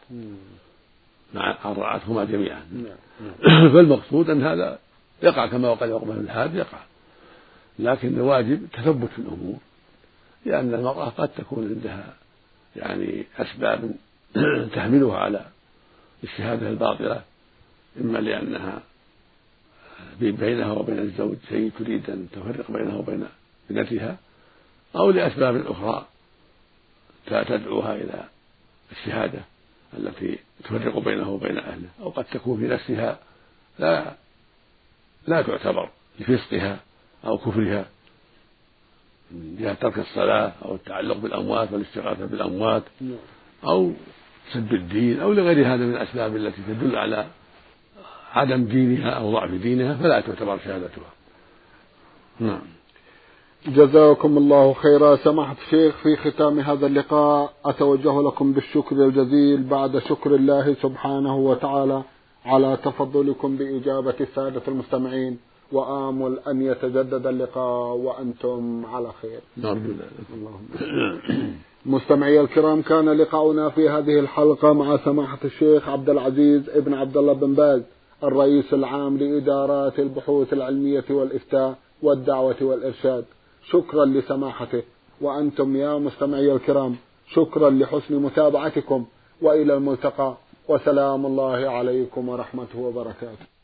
مع 1.34 1.58
أرضعتهما 1.66 2.26
جميعا. 2.26 2.62
نعم. 2.72 3.70
فالمقصود 3.74 4.30
أن 4.30 4.44
هذا 4.44 4.80
يقع 5.24 5.48
كما 5.48 5.70
وقع 5.70 5.86
عقبة 5.86 6.14
بن 6.14 6.22
الحارث 6.22 6.56
يقع. 6.56 6.80
لكن 7.80 8.08
الواجب 8.08 8.68
تثبت 8.74 9.10
في 9.10 9.20
الأمور 9.20 9.58
لأن 10.46 10.74
المرأة 10.74 11.10
قد 11.10 11.30
تكون 11.30 11.68
عندها 11.68 12.14
يعني 12.80 13.26
أسباب 13.38 13.96
تحملها 14.76 15.18
على 15.18 15.46
الشهادة 16.24 16.70
الباطلة 16.70 17.22
إما 18.02 18.18
لأنها 18.18 18.82
بينها 20.22 20.72
وبين 20.72 21.00
الزوج 21.00 21.38
شيء 21.50 21.72
تريد 21.80 22.10
أن 22.10 22.28
تفرق 22.32 22.72
بينه 22.72 22.98
وبين 23.00 23.28
ابنتها 23.70 24.18
أو 24.96 25.12
لأسباب 25.12 25.66
أخرى 25.68 26.06
تدعوها 27.28 27.96
إلى 27.96 28.24
الشهادة 28.92 29.40
التي 29.98 30.40
تفرق 30.64 31.00
بينه 31.00 31.30
وبين 31.30 31.58
أهله 31.58 31.90
أو 32.02 32.10
قد 32.10 32.26
تكون 32.26 32.60
في 32.60 32.68
نفسها 32.68 33.20
لا 33.80 34.14
لا 35.28 35.42
تعتبر 35.42 35.90
لفسقها 36.20 36.80
أو 37.26 37.38
كفرها. 37.38 37.86
من 39.32 39.56
جهة 39.60 39.74
ترك 39.74 40.00
الصلاة 40.00 40.52
أو 40.66 40.76
التعلق 40.76 41.18
بالأموات 41.18 41.74
والاستغاثة 41.74 42.26
بالأموات. 42.26 42.84
أو 43.64 43.92
سب 44.54 44.74
الدين 44.74 45.20
أو 45.20 45.34
لغير 45.34 45.68
هذا 45.74 45.86
من 45.86 45.94
الأسباب 45.96 46.36
التي 46.36 46.62
تدل 46.68 46.96
على 46.96 47.26
عدم 48.34 48.66
دينها 48.66 49.10
أو 49.10 49.32
ضعف 49.32 49.52
دينها 49.52 49.94
فلا 49.94 50.22
تعتبر 50.22 50.58
شهادتها. 50.66 51.12
نعم. 52.40 52.62
جزاكم 53.68 54.38
الله 54.38 54.74
خيرا. 54.74 55.16
سماحة 55.16 55.56
الشيخ 55.66 55.96
في 56.04 56.16
ختام 56.16 56.60
هذا 56.60 56.88
اللقاء 56.88 57.54
أتوجه 57.66 58.22
لكم 58.22 58.54
بالشكر 58.54 58.96
الجزيل 58.96 59.64
بعد 59.64 60.00
شكر 60.00 60.36
الله 60.36 60.76
سبحانه 60.82 61.36
وتعالى 61.36 62.04
على 62.46 62.78
تفضلكم 62.84 63.58
بإجابة 63.58 64.16
السادة 64.22 64.62
المستمعين. 64.68 65.40
وآمل 65.72 66.40
أن 66.48 66.62
يتجدد 66.62 67.28
اللقاء 67.28 67.96
وأنتم 67.96 68.86
على 68.86 69.12
خير. 69.22 69.40
نرجو 69.58 69.92
ذلك 69.92 70.50
مستمعي 71.86 72.42
الكرام 72.42 72.82
كان 72.82 73.10
لقاؤنا 73.10 73.70
في 73.70 73.90
هذه 73.90 74.20
الحلقة 74.20 74.74
مع 74.74 74.98
سماحة 74.98 75.40
الشيخ 75.46 75.90
عبد 75.90 76.10
العزيز 76.10 76.70
ابن 76.70 76.94
عبد 76.94 77.18
الله 77.18 77.34
بن 77.34 77.54
باز 77.54 77.82
الرئيس 78.24 78.74
العام 78.74 79.18
لإدارات 79.18 80.00
البحوث 80.00 80.54
العلمية 80.54 81.06
والإفتاء 81.10 81.78
والدعوة 82.02 82.56
والإرشاد. 82.62 83.26
شكرا 83.64 84.06
لسماحته. 84.06 84.84
وأنتم 85.22 85.76
يا 85.76 85.98
مستمعي 85.98 86.54
الكرام 86.54 86.96
شكرا 87.34 87.70
لحسن 87.70 88.16
متابعتكم. 88.16 89.06
وإلى 89.42 89.74
الملتقى. 89.74 90.38
وسلام 90.68 91.26
الله 91.26 91.70
عليكم 91.70 92.30
ورحمته 92.30 92.80
وبركاته. 92.80 93.59